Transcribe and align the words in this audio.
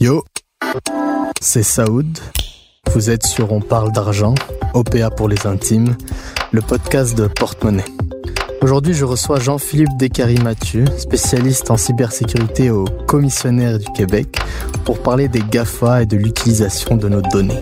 Yo, 0.00 0.24
c'est 1.40 1.62
Saoud. 1.62 2.18
Vous 2.92 3.10
êtes 3.10 3.24
sur 3.24 3.52
On 3.52 3.60
parle 3.60 3.92
d'argent, 3.92 4.34
OPA 4.74 5.10
pour 5.10 5.28
les 5.28 5.46
intimes, 5.46 5.96
le 6.50 6.62
podcast 6.62 7.16
de 7.16 7.28
Porte-Monnaie. 7.28 7.84
Aujourd'hui, 8.60 8.92
je 8.92 9.04
reçois 9.04 9.38
Jean-Philippe 9.38 9.96
Descaries-Mathieu, 9.96 10.86
spécialiste 10.98 11.70
en 11.70 11.76
cybersécurité 11.76 12.70
au 12.70 12.86
commissionnaire 13.06 13.78
du 13.78 13.86
Québec, 13.92 14.36
pour 14.84 15.00
parler 15.00 15.28
des 15.28 15.44
GAFA 15.48 16.02
et 16.02 16.06
de 16.06 16.16
l'utilisation 16.16 16.96
de 16.96 17.08
nos 17.08 17.22
données. 17.22 17.60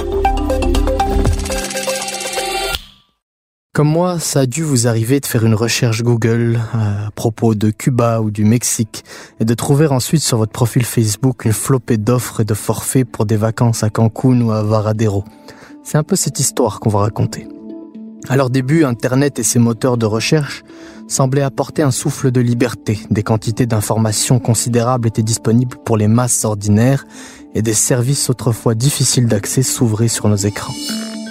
Comme 3.78 3.90
moi, 3.90 4.18
ça 4.18 4.40
a 4.40 4.46
dû 4.46 4.64
vous 4.64 4.88
arriver 4.88 5.20
de 5.20 5.26
faire 5.26 5.46
une 5.46 5.54
recherche 5.54 6.02
Google 6.02 6.58
euh, 6.74 7.06
à 7.06 7.10
propos 7.12 7.54
de 7.54 7.70
Cuba 7.70 8.20
ou 8.20 8.32
du 8.32 8.44
Mexique 8.44 9.04
et 9.38 9.44
de 9.44 9.54
trouver 9.54 9.86
ensuite 9.86 10.20
sur 10.20 10.36
votre 10.36 10.50
profil 10.50 10.84
Facebook 10.84 11.44
une 11.44 11.52
flopée 11.52 11.96
d'offres 11.96 12.40
et 12.40 12.44
de 12.44 12.54
forfaits 12.54 13.08
pour 13.08 13.24
des 13.24 13.36
vacances 13.36 13.84
à 13.84 13.88
Cancun 13.88 14.40
ou 14.40 14.50
à 14.50 14.64
Varadero. 14.64 15.22
C'est 15.84 15.96
un 15.96 16.02
peu 16.02 16.16
cette 16.16 16.40
histoire 16.40 16.80
qu'on 16.80 16.88
va 16.88 16.98
raconter. 16.98 17.46
À 18.28 18.34
leur 18.34 18.50
début, 18.50 18.82
Internet 18.82 19.38
et 19.38 19.44
ses 19.44 19.60
moteurs 19.60 19.96
de 19.96 20.06
recherche 20.06 20.64
semblaient 21.06 21.42
apporter 21.42 21.82
un 21.82 21.92
souffle 21.92 22.32
de 22.32 22.40
liberté. 22.40 22.98
Des 23.12 23.22
quantités 23.22 23.66
d'informations 23.66 24.40
considérables 24.40 25.06
étaient 25.06 25.22
disponibles 25.22 25.76
pour 25.84 25.96
les 25.96 26.08
masses 26.08 26.44
ordinaires 26.44 27.04
et 27.54 27.62
des 27.62 27.74
services 27.74 28.28
autrefois 28.28 28.74
difficiles 28.74 29.28
d'accès 29.28 29.62
s'ouvraient 29.62 30.08
sur 30.08 30.28
nos 30.28 30.34
écrans. 30.34 30.74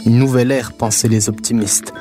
Une 0.06 0.20
nouvelle 0.20 0.54
ère, 0.54 0.72
pensaient 0.72 1.10
les 1.10 1.28
optimistes. 1.28 1.94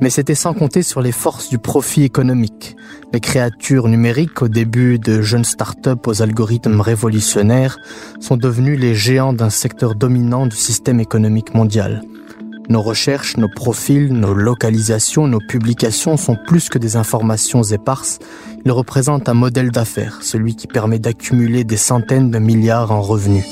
Mais 0.00 0.10
c'était 0.10 0.34
sans 0.34 0.54
compter 0.54 0.82
sur 0.82 1.00
les 1.00 1.12
forces 1.12 1.48
du 1.48 1.58
profit 1.58 2.02
économique. 2.02 2.76
Les 3.12 3.20
créatures 3.20 3.88
numériques, 3.88 4.42
au 4.42 4.48
début 4.48 4.98
de 4.98 5.22
jeunes 5.22 5.44
startups 5.44 5.90
aux 6.06 6.20
algorithmes 6.20 6.80
révolutionnaires, 6.80 7.78
sont 8.20 8.36
devenues 8.36 8.76
les 8.76 8.94
géants 8.94 9.32
d'un 9.32 9.50
secteur 9.50 9.94
dominant 9.94 10.46
du 10.46 10.56
système 10.56 11.00
économique 11.00 11.54
mondial. 11.54 12.02
Nos 12.68 12.80
recherches, 12.80 13.36
nos 13.36 13.48
profils, 13.48 14.12
nos 14.12 14.32
localisations, 14.32 15.28
nos 15.28 15.38
publications 15.38 16.16
sont 16.16 16.36
plus 16.46 16.70
que 16.70 16.78
des 16.78 16.96
informations 16.96 17.62
éparses. 17.62 18.18
Ils 18.64 18.72
représentent 18.72 19.28
un 19.28 19.34
modèle 19.34 19.70
d'affaires, 19.70 20.20
celui 20.22 20.56
qui 20.56 20.66
permet 20.66 20.98
d'accumuler 20.98 21.64
des 21.64 21.76
centaines 21.76 22.30
de 22.30 22.38
milliards 22.38 22.90
en 22.90 23.02
revenus. 23.02 23.44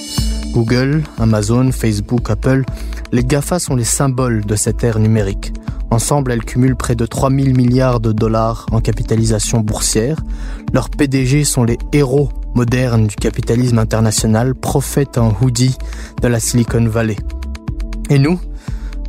Google, 0.52 1.02
Amazon, 1.18 1.72
Facebook, 1.72 2.30
Apple, 2.30 2.64
les 3.12 3.22
GAFA 3.22 3.58
sont 3.58 3.76
les 3.76 3.84
symboles 3.84 4.44
de 4.44 4.56
cette 4.56 4.82
ère 4.82 4.98
numérique. 4.98 5.52
Ensemble, 5.92 6.32
elles 6.32 6.42
cumulent 6.42 6.74
près 6.74 6.94
de 6.94 7.04
3 7.04 7.28
000 7.28 7.54
milliards 7.54 8.00
de 8.00 8.12
dollars 8.12 8.64
en 8.72 8.80
capitalisation 8.80 9.60
boursière. 9.60 10.16
Leurs 10.72 10.88
PDG 10.88 11.44
sont 11.44 11.64
les 11.64 11.76
héros 11.92 12.30
modernes 12.54 13.08
du 13.08 13.14
capitalisme 13.14 13.78
international, 13.78 14.54
prophètes 14.54 15.18
en 15.18 15.36
hoodie 15.42 15.76
de 16.22 16.28
la 16.28 16.40
Silicon 16.40 16.86
Valley. 16.86 17.16
Et 18.08 18.18
nous 18.18 18.40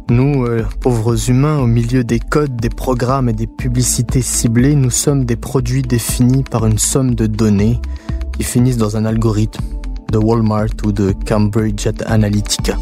Nous, 0.10 0.44
euh, 0.44 0.66
pauvres 0.82 1.30
humains, 1.30 1.58
au 1.60 1.68
milieu 1.68 2.04
des 2.04 2.20
codes, 2.20 2.58
des 2.58 2.68
programmes 2.68 3.30
et 3.30 3.34
des 3.34 3.48
publicités 3.48 4.22
ciblées, 4.22 4.76
nous 4.76 4.92
sommes 4.92 5.24
des 5.24 5.38
produits 5.38 5.84
définis 5.84 6.44
par 6.44 6.66
une 6.66 6.80
somme 6.80 7.16
de 7.16 7.28
données 7.28 7.80
qui 8.34 8.44
finissent 8.44 8.76
dans 8.76 8.98
un 8.98 9.06
algorithme 9.06 9.64
de 10.12 10.18
Walmart 10.18 10.76
ou 10.86 10.92
de 10.92 11.14
Cambridge 11.26 11.88
Analytica. 12.08 12.76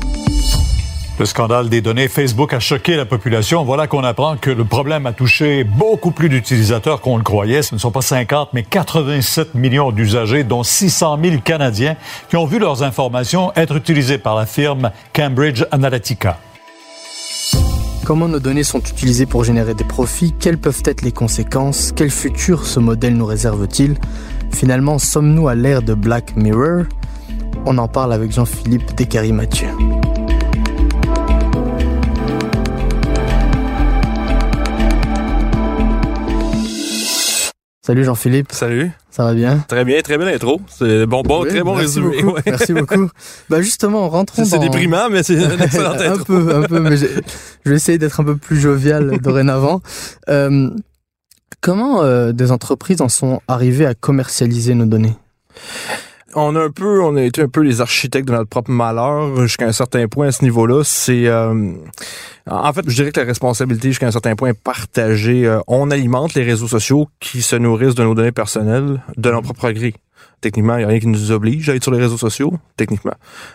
Le 1.20 1.26
scandale 1.26 1.70
des 1.70 1.82
données 1.82 2.08
Facebook 2.08 2.54
a 2.54 2.60
choqué 2.60 2.96
la 2.96 3.06
population. 3.06 3.64
Voilà 3.64 3.86
qu'on 3.86 4.04
apprend 4.04 4.38
que 4.38 4.50
le 4.50 4.66
problème 4.66 5.06
a 5.06 5.14
touché 5.14 5.64
beaucoup 5.64 6.12
plus 6.12 6.30
d'utilisateurs 6.30 7.00
qu'on 7.02 7.18
le 7.18 7.24
croyait. 7.24 7.62
Ce 7.62 7.76
ne 7.76 7.80
sont 7.80 7.92
pas 7.92 8.02
50, 8.02 8.50
mais 8.54 8.64
87 8.64 9.54
millions 9.54 9.92
d'usagers, 9.92 10.44
dont 10.44 10.64
600 10.64 11.20
000 11.24 11.38
Canadiens, 11.44 11.96
qui 12.30 12.38
ont 12.38 12.46
vu 12.46 12.58
leurs 12.58 12.82
informations 12.82 13.52
être 13.56 13.76
utilisées 13.76 14.18
par 14.18 14.36
la 14.36 14.48
firme 14.48 14.90
Cambridge 15.14 15.64
Analytica. 15.70 16.40
Comment 18.04 18.28
nos 18.28 18.40
données 18.40 18.64
sont 18.64 18.80
utilisées 18.80 19.28
pour 19.28 19.44
générer 19.44 19.76
des 19.76 19.84
profits? 19.84 20.34
Quelles 20.40 20.58
peuvent 20.58 20.82
être 20.86 21.04
les 21.04 21.12
conséquences? 21.12 21.94
Quel 21.96 22.10
futur 22.10 22.66
ce 22.66 22.80
modèle 22.80 23.16
nous 23.16 23.28
réserve-t-il? 23.28 23.96
Finalement, 24.52 24.98
sommes-nous 24.98 25.48
à 25.48 25.54
l'ère 25.54 25.84
de 25.84 25.94
Black 25.94 26.36
Mirror? 26.36 26.86
On 27.66 27.78
en 27.78 27.88
parle 27.88 28.12
avec 28.12 28.32
Jean-Philippe 28.32 28.96
Descaries-Mathieu. 28.96 29.68
Salut 37.84 38.04
Jean-Philippe. 38.04 38.52
Salut. 38.52 38.92
Ça 39.10 39.24
va 39.24 39.34
bien? 39.34 39.58
Très 39.68 39.84
bien, 39.84 40.00
très 40.02 40.18
bien 40.18 40.28
l'intro. 40.28 40.62
C'est 40.70 41.06
bon, 41.08 41.24
bon, 41.24 41.42
Oui, 41.44 41.50
très 41.50 41.62
bon 41.64 41.76
merci 41.76 42.00
résumé. 42.00 42.22
beaucoup, 42.22 42.36
ouais. 42.36 42.42
Merci 42.46 42.74
beaucoup. 42.74 43.10
Bah 43.50 43.62
justement, 43.62 44.08
rentrons 44.08 44.46
C'est 44.46 44.58
dans... 44.58 44.62
déprimant, 44.62 45.10
mais 45.10 45.24
c'est 45.24 45.34
une 45.34 45.60
excellente 45.62 45.96
un 46.00 46.14
intro. 46.14 46.26
peu, 46.26 46.56
un 46.56 46.62
peu, 46.64 46.80
mais 46.80 46.96
je 46.96 47.08
vais 47.66 47.76
essayer 47.76 47.98
d'être 47.98 48.20
un 48.20 48.24
peu 48.24 48.38
plus 48.38 48.60
jovial 48.60 49.18
dorénavant. 49.22 49.82
Euh, 50.30 50.70
comment 51.60 52.04
euh, 52.04 52.32
des 52.34 52.52
entreprises 52.52 53.02
en 53.02 53.10
sont 53.10 53.42
arrivées 53.48 53.88
à 53.88 53.96
commercialiser 53.96 54.76
nos 54.76 54.86
données? 54.86 55.16
On 56.36 56.56
a 56.56 56.64
un 56.64 56.70
peu, 56.70 57.02
on 57.04 57.16
a 57.16 57.24
été 57.24 57.42
un 57.42 57.48
peu 57.48 57.62
les 57.62 57.82
architectes 57.82 58.28
de 58.28 58.34
notre 58.34 58.50
propre 58.50 58.72
malheur 58.72 59.36
jusqu'à 59.42 59.68
un 59.68 59.72
certain 59.72 60.08
point 60.08 60.28
à 60.28 60.32
ce 60.32 60.44
niveau-là. 60.44 60.84
C'est, 60.84 61.28
euh, 61.28 61.74
en 62.50 62.74
fait, 62.74 62.84
je 62.88 62.96
dirais 62.96 63.12
que 63.12 63.20
la 63.20 63.26
responsabilité 63.26 63.90
jusqu'à 63.90 64.08
un 64.08 64.12
certain 64.12 64.36
point 64.36 64.50
est 64.50 64.62
partagée. 64.62 65.46
Euh, 65.46 65.60
on 65.68 65.92
alimente 65.92 66.34
les 66.34 66.44
réseaux 66.44 66.68
sociaux 66.68 67.10
qui 67.20 67.42
se 67.42 67.56
nourrissent 67.56 67.96
de 67.96 68.04
nos 68.04 68.16
données 68.16 68.32
personnelles, 68.32 69.02
de 69.18 69.32
nos 69.32 69.42
propres 69.42 69.72
gré. 69.72 69.94
Techniquement, 70.40 70.76
il 70.76 70.80
n'y 70.80 70.86
a 70.86 70.88
rien 70.88 71.00
qui 71.00 71.08
nous 71.08 71.32
oblige 71.32 71.70
à 71.70 71.76
être 71.76 71.84
sur 71.84 71.92
les 71.92 72.00
réseaux 72.00 72.18
sociaux, 72.18 72.54
techniquement. 72.78 73.14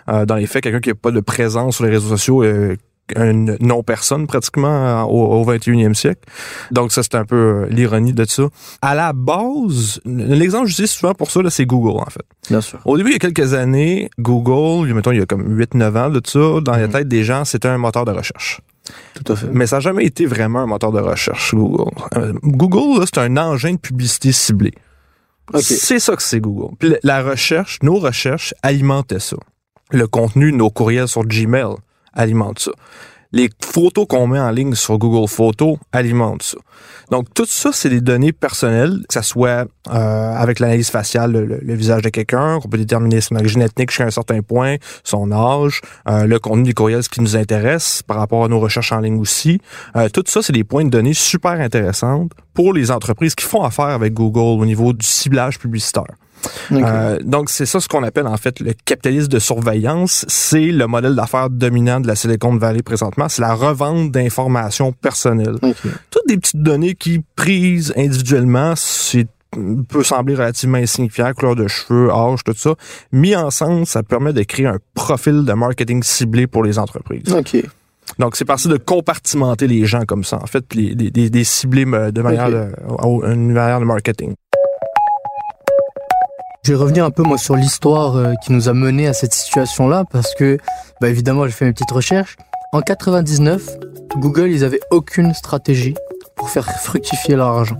Euh, 0.08 0.26
dans 0.26 0.36
les 0.36 0.46
faits, 0.46 0.62
quelqu'un 0.62 0.80
qui 0.80 0.90
n'a 0.90 0.94
pas 0.94 1.10
de 1.10 1.20
présence 1.20 1.76
sur 1.76 1.84
les 1.84 1.90
réseaux 1.90 2.10
sociaux 2.10 2.44
est 2.44 2.76
une 3.14 3.56
non-personne 3.60 4.26
pratiquement 4.26 4.68
euh, 4.68 5.02
au, 5.02 5.40
au 5.40 5.44
21e 5.44 5.94
siècle. 5.94 6.22
Donc 6.72 6.90
ça, 6.92 7.02
c'est 7.02 7.14
un 7.14 7.24
peu 7.24 7.36
euh, 7.36 7.66
l'ironie 7.70 8.12
de 8.12 8.24
ça. 8.24 8.44
À 8.82 8.94
la 8.94 9.12
base, 9.12 10.00
l'exemple 10.04 10.64
que 10.64 10.70
j'utilise 10.70 10.90
souvent 10.90 11.14
pour 11.14 11.30
ça, 11.30 11.40
là, 11.42 11.50
c'est 11.50 11.66
Google, 11.66 12.00
en 12.00 12.10
fait. 12.10 12.24
Bien 12.50 12.60
sûr. 12.60 12.80
Au 12.84 12.96
début, 12.96 13.10
il 13.10 13.12
y 13.12 13.16
a 13.16 13.18
quelques 13.18 13.54
années, 13.54 14.10
Google, 14.18 14.92
mettons, 14.92 15.12
il 15.12 15.18
y 15.18 15.22
a 15.22 15.26
comme 15.26 15.56
8-9 15.56 15.96
ans 15.96 16.10
de 16.10 16.20
ça, 16.24 16.60
dans 16.62 16.72
la 16.72 16.86
Mhm. 16.86 16.92
tête 16.92 17.08
des 17.08 17.22
gens, 17.24 17.44
c'était 17.44 17.68
un 17.68 17.78
moteur 17.78 18.04
de 18.04 18.10
recherche. 18.12 18.60
Tout 19.14 19.32
à 19.32 19.36
fait. 19.36 19.48
Mais 19.52 19.66
ça 19.66 19.76
n'a 19.76 19.80
jamais 19.80 20.04
été 20.04 20.26
vraiment 20.26 20.60
un 20.60 20.66
moteur 20.66 20.92
de 20.92 21.00
recherche, 21.00 21.54
Google. 21.54 21.90
Euh, 22.16 22.32
Google, 22.42 23.00
là, 23.00 23.04
c'est 23.06 23.18
un 23.20 23.36
engin 23.36 23.72
de 23.74 23.78
publicité 23.78 24.30
ciblé. 24.32 24.72
Ok. 25.54 25.62
C'est 25.62 25.98
ça 26.00 26.14
que 26.16 26.22
c'est 26.22 26.40
Google. 26.40 26.74
Puis 26.78 26.94
la- 27.02 27.22
recherche, 27.22 27.78
nos 27.82 27.98
recherches 27.98 28.52
alimentaient 28.62 29.20
ça. 29.20 29.36
Le 29.92 30.06
contenu 30.08 30.50
de 30.50 30.56
nos 30.56 30.70
courriels 30.70 31.06
sur 31.08 31.22
Gmail 31.24 31.74
alimente 32.16 32.58
ça. 32.58 32.72
Les 33.32 33.50
photos 33.62 34.06
qu'on 34.08 34.28
met 34.28 34.38
en 34.38 34.50
ligne 34.50 34.74
sur 34.74 34.96
Google 34.98 35.28
Photos 35.28 35.76
alimentent 35.92 36.44
ça. 36.44 36.58
Donc, 37.10 37.26
tout 37.34 37.44
ça, 37.44 37.70
c'est 37.72 37.90
des 37.90 38.00
données 38.00 38.32
personnelles, 38.32 39.00
que 39.08 39.14
ça 39.14 39.22
soit 39.22 39.66
euh, 39.92 40.34
avec 40.34 40.60
l'analyse 40.60 40.90
faciale, 40.90 41.32
le, 41.32 41.44
le- 41.44 41.58
le 41.60 41.74
visage 41.74 42.02
de 42.02 42.08
quelqu'un, 42.08 42.60
qu'on 42.60 42.68
peut 42.68 42.78
déterminer 42.78 43.20
son 43.20 43.34
origine 43.34 43.62
ethnique 43.62 43.90
jusqu'à 43.90 44.04
un 44.06 44.10
certain 44.10 44.40
point, 44.42 44.76
son 45.02 45.32
âge, 45.32 45.80
euh, 46.08 46.24
le 46.24 46.38
contenu 46.38 46.62
du 46.62 46.74
courriel, 46.74 47.02
ce 47.02 47.08
qui 47.08 47.20
nous 47.20 47.36
intéresse 47.36 48.02
par 48.06 48.16
rapport 48.18 48.44
à 48.44 48.48
nos 48.48 48.60
recherches 48.60 48.92
en 48.92 49.00
ligne 49.00 49.18
aussi. 49.20 49.60
Euh, 49.96 50.08
tout 50.08 50.24
ça, 50.26 50.40
c'est 50.40 50.52
des 50.54 50.64
points 50.64 50.84
de 50.84 50.90
données 50.90 51.12
super 51.14 51.52
intéressantes 51.52 52.30
pour 52.54 52.72
les 52.72 52.90
entreprises 52.92 53.34
qui 53.34 53.44
font 53.44 53.62
affaire 53.64 53.86
avec 53.86 54.14
Google 54.14 54.60
au 54.62 54.64
niveau 54.64 54.92
du 54.92 55.04
ciblage 55.04 55.58
publicitaire. 55.58 56.04
Euh, 56.72 57.18
donc, 57.22 57.50
c'est 57.50 57.66
ça 57.66 57.80
ce 57.80 57.88
qu'on 57.88 58.02
appelle 58.02 58.26
en 58.26 58.36
fait 58.36 58.60
le 58.60 58.72
capitalisme 58.84 59.28
de 59.28 59.38
surveillance. 59.38 60.24
C'est 60.28 60.66
le 60.66 60.86
modèle 60.86 61.14
d'affaires 61.14 61.50
dominant 61.50 62.00
de 62.00 62.06
la 62.06 62.14
Silicon 62.14 62.56
Valley 62.56 62.82
présentement. 62.82 63.28
C'est 63.28 63.42
la 63.42 63.54
revente 63.54 64.10
d'informations 64.12 64.92
personnelles. 64.92 65.56
Toutes 66.10 66.26
des 66.28 66.36
petites 66.36 66.62
données 66.62 66.94
qui, 66.94 67.22
prises 67.36 67.92
individuellement, 67.96 68.74
c'est 68.76 69.26
peut 69.88 70.02
sembler 70.02 70.34
relativement 70.34 70.78
insignifiant, 70.78 71.32
couleur 71.32 71.56
de 71.56 71.66
cheveux, 71.66 72.10
âge, 72.10 72.44
tout 72.44 72.54
ça. 72.56 72.74
Mis 73.12 73.34
ensemble, 73.34 73.86
ça 73.86 74.02
permet 74.02 74.32
de 74.32 74.42
créer 74.42 74.66
un 74.66 74.78
profil 74.94 75.44
de 75.44 75.52
marketing 75.52 76.02
ciblé 76.02 76.46
pour 76.46 76.62
les 76.62 76.78
entreprises. 76.78 77.32
Ok. 77.32 77.64
Donc, 78.18 78.36
c'est 78.36 78.44
parti 78.44 78.68
de 78.68 78.76
compartimenter 78.76 79.66
les 79.66 79.84
gens 79.84 80.04
comme 80.04 80.24
ça, 80.24 80.38
en 80.40 80.46
fait, 80.46 80.74
les, 80.74 80.94
les, 80.94 81.28
les 81.28 81.44
cibler 81.44 81.84
euh, 81.92 82.10
de 82.10 82.22
manière, 82.22 82.50
de, 82.50 82.68
une 83.32 83.52
manière 83.52 83.80
de 83.80 83.84
marketing. 83.84 84.34
Je 86.66 86.72
vais 86.72 86.78
revenir 86.78 87.04
un 87.04 87.12
peu 87.12 87.22
moi 87.22 87.38
sur 87.38 87.54
l'histoire 87.54 88.16
euh, 88.16 88.34
qui 88.44 88.52
nous 88.52 88.68
a 88.68 88.72
mené 88.72 89.06
à 89.06 89.12
cette 89.12 89.32
situation-là 89.32 90.02
parce 90.10 90.34
que, 90.34 90.58
bah, 91.00 91.08
évidemment, 91.08 91.46
j'ai 91.46 91.52
fait 91.52 91.64
mes 91.64 91.72
petites 91.72 91.92
recherches. 91.92 92.36
En 92.72 92.80
99, 92.80 93.68
Google, 94.16 94.50
ils 94.50 94.64
avaient 94.64 94.80
aucune 94.90 95.32
stratégie 95.32 95.94
pour 96.34 96.50
faire 96.50 96.68
fructifier 96.80 97.36
leur 97.36 97.46
argent. 97.46 97.78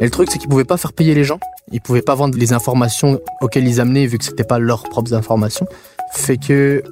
Et 0.00 0.04
le 0.04 0.10
truc, 0.10 0.28
c'est 0.28 0.38
qu'ils 0.38 0.48
pouvaient 0.48 0.64
pas 0.64 0.76
faire 0.76 0.92
payer 0.92 1.14
les 1.14 1.22
gens. 1.22 1.38
Ils 1.70 1.80
pouvaient 1.80 2.02
pas 2.02 2.16
vendre 2.16 2.36
les 2.36 2.52
informations 2.52 3.20
auxquelles 3.42 3.68
ils 3.68 3.80
amenaient 3.80 4.06
vu 4.06 4.18
que 4.18 4.24
c'était 4.24 4.42
pas 4.42 4.58
leurs 4.58 4.82
propres 4.82 5.14
informations. 5.14 5.68
Fait 6.10 6.36
que, 6.36 6.82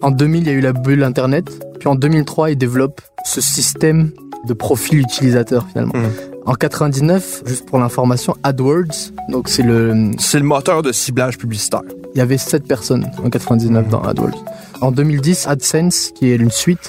en 0.00 0.10
2000, 0.10 0.44
il 0.44 0.46
y 0.46 0.50
a 0.50 0.54
eu 0.54 0.62
la 0.62 0.72
bulle 0.72 1.02
Internet. 1.02 1.50
Puis 1.78 1.88
en 1.90 1.96
2003, 1.96 2.52
ils 2.52 2.56
développent 2.56 3.02
ce 3.26 3.42
système 3.42 4.10
de 4.46 4.54
profil 4.54 5.00
utilisateur 5.00 5.66
finalement. 5.68 5.98
Mhm. 5.98 6.37
En 6.48 6.54
99, 6.54 7.42
juste 7.46 7.66
pour 7.66 7.78
l'information, 7.78 8.34
AdWords, 8.42 9.12
donc 9.28 9.48
c'est 9.50 9.62
le, 9.62 10.12
C'est 10.18 10.38
le 10.38 10.44
moteur 10.46 10.80
de 10.82 10.92
ciblage 10.92 11.36
publicitaire. 11.36 11.82
il 12.14 12.18
y 12.18 12.20
avait 12.22 12.38
7 12.38 12.66
personnes 12.66 13.10
en 13.22 13.28
99 13.28 13.88
dans 13.88 14.00
AdWords. 14.00 14.42
En 14.80 14.90
2010, 14.90 15.46
AdSense, 15.46 16.10
qui 16.14 16.30
est 16.32 16.36
une 16.36 16.50
suite, 16.50 16.88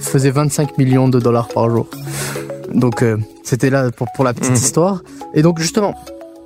faisait 0.00 0.30
25 0.30 0.76
millions 0.76 1.08
de 1.08 1.18
dollars 1.20 1.48
par 1.48 1.70
jour. 1.70 1.86
Donc 2.74 3.02
euh, 3.02 3.16
c'était 3.44 3.70
là 3.70 3.90
pour, 3.90 4.08
pour 4.14 4.24
la 4.24 4.34
petite 4.34 4.50
Mhm. 4.50 4.56
histoire. 4.56 5.02
Et 5.34 5.40
donc 5.40 5.58
justement, 5.58 5.94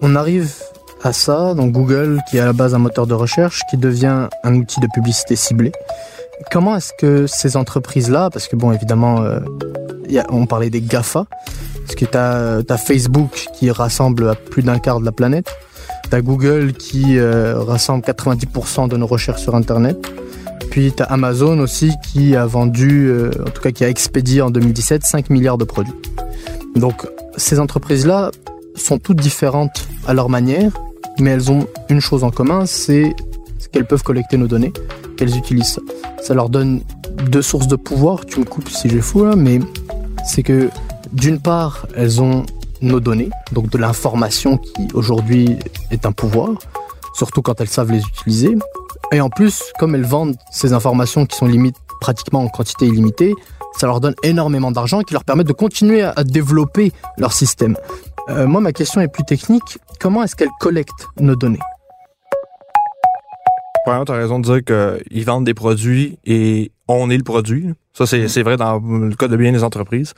on 0.00 0.14
arrive 0.14 0.52
à 1.02 1.12
ça, 1.12 1.54
donc 1.54 1.72
Google, 1.72 2.20
qui 2.30 2.36
est 2.36 2.40
à 2.40 2.44
la 2.46 2.52
base 2.52 2.74
un 2.76 2.78
moteur 2.78 3.08
de 3.08 3.14
recherche, 3.14 3.62
qui 3.70 3.76
devient 3.76 4.28
un 4.44 4.54
outil 4.54 4.78
de 4.78 4.86
publicité 4.94 5.34
ciblée. 5.34 5.72
Comment 6.52 6.76
est-ce 6.76 6.92
que 6.96 7.26
ces 7.26 7.56
entreprises-là, 7.56 8.30
parce 8.30 8.46
que 8.46 8.54
bon, 8.54 8.70
évidemment, 8.70 9.20
euh, 9.20 9.40
il 10.06 10.12
y 10.12 10.18
a- 10.20 10.26
on 10.30 10.46
parlait 10.46 10.70
des 10.70 10.80
GAFA, 10.80 11.26
parce 11.92 12.06
que 12.06 12.62
tu 12.64 12.72
as, 12.72 12.78
Facebook 12.78 13.48
qui 13.54 13.70
rassemble 13.70 14.34
plus 14.50 14.62
d'un 14.62 14.78
quart 14.78 14.98
de 14.98 15.04
la 15.04 15.12
planète, 15.12 15.54
tu 16.08 16.16
as 16.16 16.22
Google 16.22 16.72
qui 16.72 17.18
euh, 17.18 17.60
rassemble 17.60 18.02
90% 18.02 18.88
de 18.88 18.96
nos 18.96 19.06
recherches 19.06 19.42
sur 19.42 19.54
Internet, 19.54 19.98
puis 20.70 20.90
tu 20.96 21.02
as 21.02 21.06
Amazon 21.06 21.58
aussi 21.58 21.92
qui 22.02 22.34
a 22.34 22.46
vendu, 22.46 23.08
euh, 23.08 23.30
en 23.46 23.50
tout 23.50 23.60
cas 23.60 23.72
qui 23.72 23.84
a 23.84 23.90
expédié 23.90 24.40
en 24.40 24.48
2017 24.50 25.02
5 25.04 25.28
milliards 25.28 25.58
de 25.58 25.64
produits. 25.64 25.92
Donc 26.76 27.06
ces 27.36 27.60
entreprises-là 27.60 28.30
sont 28.74 28.98
toutes 28.98 29.20
différentes 29.20 29.86
à 30.06 30.14
leur 30.14 30.30
manière, 30.30 30.72
mais 31.20 31.32
elles 31.32 31.50
ont 31.50 31.66
une 31.90 32.00
chose 32.00 32.24
en 32.24 32.30
commun, 32.30 32.64
c'est 32.64 33.14
qu'elles 33.70 33.86
peuvent 33.86 34.02
collecter 34.02 34.38
nos 34.38 34.46
données, 34.46 34.72
qu'elles 35.18 35.36
utilisent 35.36 35.74
ça. 35.74 35.82
Ça 36.22 36.32
leur 36.32 36.48
donne 36.48 36.80
deux 37.30 37.42
sources 37.42 37.68
de 37.68 37.76
pouvoir, 37.76 38.24
tu 38.24 38.40
me 38.40 38.46
coupes 38.46 38.70
si 38.70 38.88
j'ai 38.88 39.02
fou 39.02 39.26
là, 39.26 39.36
mais 39.36 39.60
c'est 40.24 40.42
que 40.42 40.70
d'une 41.12 41.40
part, 41.40 41.86
elles 41.96 42.20
ont 42.22 42.44
nos 42.80 43.00
données, 43.00 43.30
donc 43.52 43.70
de 43.70 43.78
l'information 43.78 44.56
qui 44.56 44.88
aujourd'hui 44.94 45.56
est 45.90 46.04
un 46.06 46.12
pouvoir, 46.12 46.50
surtout 47.14 47.42
quand 47.42 47.60
elles 47.60 47.68
savent 47.68 47.92
les 47.92 48.02
utiliser. 48.02 48.56
Et 49.12 49.20
en 49.20 49.28
plus, 49.28 49.72
comme 49.78 49.94
elles 49.94 50.06
vendent 50.06 50.36
ces 50.50 50.72
informations 50.72 51.26
qui 51.26 51.36
sont 51.36 51.46
limites 51.46 51.76
pratiquement 52.00 52.40
en 52.40 52.48
quantité 52.48 52.86
illimitée, 52.86 53.34
ça 53.76 53.86
leur 53.86 54.00
donne 54.00 54.14
énormément 54.22 54.70
d'argent 54.70 55.02
qui 55.02 55.12
leur 55.12 55.24
permet 55.24 55.44
de 55.44 55.52
continuer 55.52 56.02
à, 56.02 56.24
développer 56.24 56.92
leur 57.18 57.32
système. 57.32 57.76
Euh, 58.28 58.46
moi, 58.46 58.60
ma 58.60 58.72
question 58.72 59.00
est 59.00 59.08
plus 59.08 59.24
technique. 59.24 59.78
Comment 60.00 60.22
est-ce 60.22 60.36
qu'elles 60.36 60.48
collectent 60.60 61.08
nos 61.18 61.36
données? 61.36 61.60
Tu 63.84 63.90
as 63.90 64.04
raison 64.04 64.38
de 64.38 64.44
dire 64.44 64.64
qu'ils 64.64 65.24
vendent 65.24 65.44
des 65.44 65.54
produits 65.54 66.18
et 66.24 66.70
on 66.86 67.10
est 67.10 67.16
le 67.16 67.24
produit. 67.24 67.74
Ça, 67.94 68.06
c'est 68.06 68.26
c'est 68.28 68.42
vrai 68.42 68.56
dans 68.56 68.78
le 68.78 69.14
cas 69.14 69.28
de 69.28 69.36
bien 69.36 69.52
des 69.52 69.62
entreprises. 69.64 70.14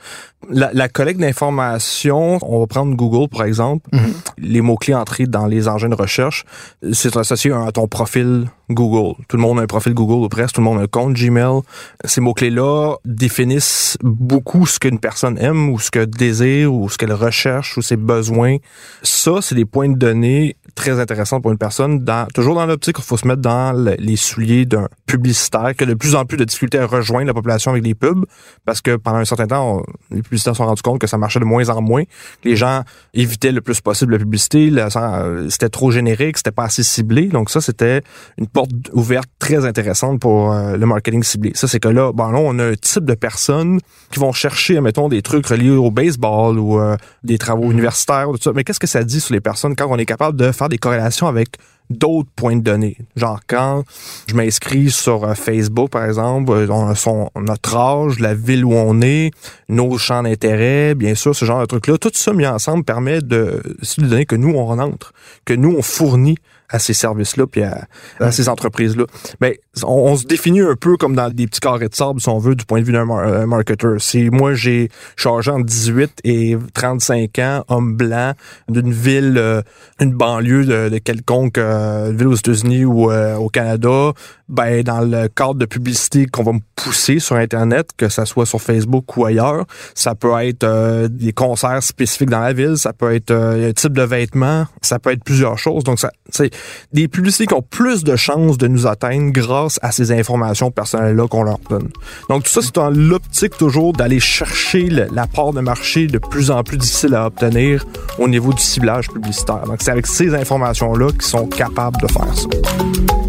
La, 0.49 0.69
la 0.73 0.87
collecte 0.87 1.19
d'informations, 1.19 2.37
on 2.41 2.59
va 2.59 2.67
prendre 2.67 2.95
Google, 2.95 3.27
par 3.29 3.43
exemple. 3.45 3.89
Mhm. 3.91 4.13
Les 4.37 4.61
mots-clés 4.61 4.93
entrés 4.95 5.25
dans 5.27 5.45
les 5.47 5.67
engins 5.67 5.89
de 5.89 5.95
recherche, 5.95 6.45
c'est 6.93 7.17
associé 7.17 7.51
à 7.51 7.71
ton 7.73 7.87
profil 7.87 8.45
Google. 8.69 9.15
Tout 9.27 9.37
le 9.37 9.41
monde 9.43 9.59
a 9.59 9.63
un 9.63 9.67
profil 9.67 9.93
Google 9.93 10.23
ou 10.25 10.29
presque, 10.29 10.55
tout 10.55 10.61
le 10.61 10.65
monde 10.65 10.79
a 10.79 10.83
un 10.83 10.87
compte 10.87 11.13
Gmail. 11.13 11.61
Ces 12.05 12.21
mots-clés-là 12.21 12.95
définissent 13.05 13.97
beaucoup 14.01 14.65
ce 14.65 14.79
qu'une 14.79 14.99
personne 14.99 15.37
aime 15.39 15.69
ou 15.69 15.79
ce 15.79 15.91
qu'elle 15.91 16.07
désire 16.09 16.73
ou 16.73 16.89
ce 16.89 16.97
qu'elle 16.97 17.13
recherche 17.13 17.77
ou 17.77 17.81
ses 17.81 17.97
besoins. 17.97 18.57
Ça, 19.03 19.33
c'est 19.41 19.55
des 19.55 19.65
points 19.65 19.89
de 19.89 19.97
données 19.97 20.55
très 20.75 20.99
intéressants 20.99 21.41
pour 21.41 21.51
une 21.51 21.57
personne. 21.57 22.03
Dans, 22.03 22.27
toujours 22.33 22.55
dans 22.55 22.65
l'optique 22.65 22.95
qu'il 22.95 23.05
faut 23.05 23.17
se 23.17 23.27
mettre 23.27 23.41
dans 23.41 23.71
le- 23.73 23.95
les 23.99 24.15
souliers 24.15 24.65
d'un 24.65 24.87
publicitaire 25.05 25.73
qui 25.77 25.83
a 25.83 25.87
de 25.87 25.93
plus 25.93 26.15
en 26.15 26.25
plus 26.25 26.37
de 26.37 26.43
difficultés 26.43 26.79
à 26.79 26.85
rejoindre 26.87 27.27
la 27.27 27.33
population 27.33 27.64
avec 27.71 27.83
les 27.83 27.95
pubs 27.95 28.25
parce 28.65 28.81
que 28.81 28.95
pendant 28.95 29.17
un 29.17 29.25
certain 29.25 29.47
temps, 29.47 29.83
les 30.11 30.21
publicitaires 30.21 30.53
se 30.53 30.57
sont 30.57 30.65
rendus 30.65 30.81
compte 30.81 30.99
que 30.99 31.07
ça 31.07 31.17
marchait 31.17 31.39
de 31.39 31.45
moins 31.45 31.69
en 31.69 31.81
moins. 31.81 32.03
Les 32.43 32.55
gens 32.55 32.83
évitaient 33.13 33.51
le 33.51 33.61
plus 33.61 33.81
possible 33.81 34.13
la 34.13 34.19
publicité, 34.19 34.71
euh, 34.75 35.49
c'était 35.49 35.69
trop 35.69 35.91
générique, 35.91 36.37
c'était 36.37 36.51
pas 36.51 36.65
assez 36.65 36.83
ciblé. 36.83 37.27
Donc 37.27 37.49
ça, 37.49 37.61
c'était 37.61 38.01
une 38.37 38.47
porte 38.47 38.71
ouverte 38.93 39.29
très 39.39 39.65
intéressante 39.65 40.19
pour 40.19 40.51
euh, 40.51 40.77
le 40.77 40.85
marketing 40.85 41.23
ciblé. 41.23 41.51
Ça, 41.55 41.67
c'est 41.67 41.79
que 41.79 41.87
là, 41.87 42.11
bon, 42.13 42.29
là, 42.29 42.39
on 42.39 42.59
a 42.59 42.65
un 42.65 42.75
type 42.75 43.05
de 43.05 43.13
personnes 43.13 43.79
qui 44.11 44.19
vont 44.19 44.31
chercher, 44.31 44.79
mettons, 44.81 45.09
des 45.09 45.21
trucs 45.21 45.45
reliés 45.47 45.71
au 45.71 45.91
baseball 45.91 46.59
ou 46.59 46.79
euh, 46.79 46.95
des 47.23 47.37
travaux 47.37 47.71
universitaires, 47.71 48.27
tout 48.31 48.41
ça. 48.41 48.51
Mais 48.53 48.63
qu'est-ce 48.63 48.79
que 48.79 48.87
ça 48.87 49.03
dit 49.03 49.21
sur 49.21 49.33
les 49.33 49.41
personnes 49.41 49.75
quand 49.75 49.87
on 49.89 49.97
est 49.97 50.05
capable 50.05 50.37
de 50.37 50.51
faire 50.51 50.69
des 50.69 50.77
corrélations 50.77 51.27
avec 51.27 51.57
d'autres 51.89 52.29
points 52.35 52.55
de 52.55 52.61
données. 52.61 52.97
Genre 53.15 53.39
quand 53.47 53.83
je 54.27 54.35
m'inscris 54.35 54.91
sur 54.91 55.23
euh, 55.23 55.33
Facebook, 55.33 55.89
par 55.89 56.05
exemple, 56.05 56.51
euh, 56.51 56.67
on 56.69 56.87
a 56.87 56.95
son, 56.95 57.29
notre 57.35 57.75
âge, 57.75 58.19
la 58.19 58.33
ville 58.33 58.65
où 58.65 58.73
on 58.73 59.01
est, 59.01 59.31
nos 59.69 59.97
champs 59.97 60.23
d'intérêt, 60.23 60.95
bien 60.95 61.15
sûr, 61.15 61.35
ce 61.35 61.45
genre 61.45 61.61
de 61.61 61.65
trucs-là. 61.65 61.97
Tout 61.97 62.11
ça 62.13 62.33
mis 62.33 62.47
ensemble 62.47 62.83
permet 62.83 63.21
de, 63.21 63.61
c'est 63.81 64.03
des 64.07 64.25
que 64.25 64.35
nous, 64.35 64.53
on 64.53 64.65
rentre, 64.65 65.13
que 65.45 65.53
nous, 65.53 65.75
on 65.77 65.81
fournit 65.81 66.37
à 66.69 66.79
ces 66.79 66.93
services-là 66.93 67.45
puis 67.47 67.63
à, 67.63 67.85
à 68.19 68.31
ces 68.31 68.49
entreprises-là. 68.49 69.05
Mais 69.41 69.59
on, 69.83 69.87
on 70.11 70.15
se 70.17 70.25
définit 70.25 70.61
un 70.61 70.75
peu 70.75 70.97
comme 70.97 71.15
dans 71.15 71.29
des 71.29 71.47
petits 71.47 71.59
carrés 71.59 71.87
de 71.89 71.95
sable, 71.95 72.19
si 72.21 72.29
on 72.29 72.39
veut, 72.39 72.55
du 72.55 72.65
point 72.65 72.79
de 72.79 72.85
vue 72.85 72.93
d'un 72.93 73.05
mar- 73.05 73.19
un 73.19 73.45
marketeur. 73.45 73.99
Si 73.99 74.29
moi, 74.29 74.53
j'ai 74.53 74.89
chargé 75.15 75.51
entre 75.51 75.65
18 75.65 76.11
et 76.23 76.57
35 76.73 77.39
ans, 77.39 77.63
homme 77.67 77.95
blanc, 77.95 78.33
d'une 78.69 78.91
ville, 78.91 79.35
euh, 79.37 79.61
une 79.99 80.13
banlieue 80.13 80.65
de, 80.65 80.89
de 80.89 80.97
quelconque 80.97 81.57
euh, 81.57 82.11
ville 82.15 82.27
aux 82.27 82.35
États-Unis 82.35 82.85
ou 82.85 83.11
euh, 83.11 83.35
au 83.35 83.49
Canada, 83.49 84.11
ben 84.47 84.83
dans 84.83 85.01
le 85.01 85.27
cadre 85.27 85.55
de 85.55 85.65
publicité 85.65 86.25
qu'on 86.27 86.43
va 86.43 86.53
me 86.53 86.59
pousser 86.75 87.19
sur 87.19 87.35
Internet, 87.35 87.89
que 87.97 88.09
ça 88.09 88.25
soit 88.25 88.45
sur 88.45 88.61
Facebook 88.61 89.17
ou 89.17 89.25
ailleurs, 89.25 89.65
ça 89.95 90.13
peut 90.15 90.33
être 90.41 90.63
euh, 90.63 91.07
des 91.09 91.33
concerts 91.33 91.81
spécifiques 91.83 92.29
dans 92.29 92.39
la 92.41 92.53
ville, 92.53 92.77
ça 92.77 92.93
peut 92.93 93.13
être 93.13 93.31
euh, 93.31 93.69
un 93.69 93.73
type 93.73 93.93
de 93.93 94.03
vêtements, 94.03 94.65
ça 94.81 94.99
peut 94.99 95.11
être 95.11 95.23
plusieurs 95.23 95.57
choses. 95.57 95.83
Donc, 95.83 95.99
ça, 95.99 96.11
c'est 96.29 96.51
des 96.93 97.07
publicités 97.07 97.45
qui 97.47 97.53
ont 97.53 97.61
plus 97.61 98.03
de 98.03 98.15
chances 98.15 98.57
de 98.57 98.67
nous 98.67 98.87
atteindre 98.87 99.31
grâce 99.31 99.79
à 99.81 99.91
ces 99.91 100.11
informations 100.11 100.71
personnelles-là 100.71 101.27
qu'on 101.27 101.43
leur 101.43 101.59
donne. 101.69 101.89
Donc, 102.29 102.43
tout 102.43 102.49
ça, 102.49 102.61
c'est 102.61 102.75
dans 102.75 102.89
l'optique 102.89 103.57
toujours 103.57 103.93
d'aller 103.93 104.19
chercher 104.19 104.89
la 104.89 105.27
part 105.27 105.53
de 105.53 105.61
marché 105.61 106.07
de 106.07 106.17
plus 106.17 106.51
en 106.51 106.63
plus 106.63 106.77
difficile 106.77 107.15
à 107.15 107.27
obtenir 107.27 107.85
au 108.19 108.27
niveau 108.27 108.53
du 108.53 108.61
ciblage 108.61 109.09
publicitaire. 109.09 109.63
Donc, 109.65 109.77
c'est 109.81 109.91
avec 109.91 110.07
ces 110.07 110.33
informations-là 110.33 111.11
qu'ils 111.11 111.21
sont 111.21 111.47
capables 111.47 111.99
de 112.01 112.07
faire 112.07 112.35
ça. 112.35 113.24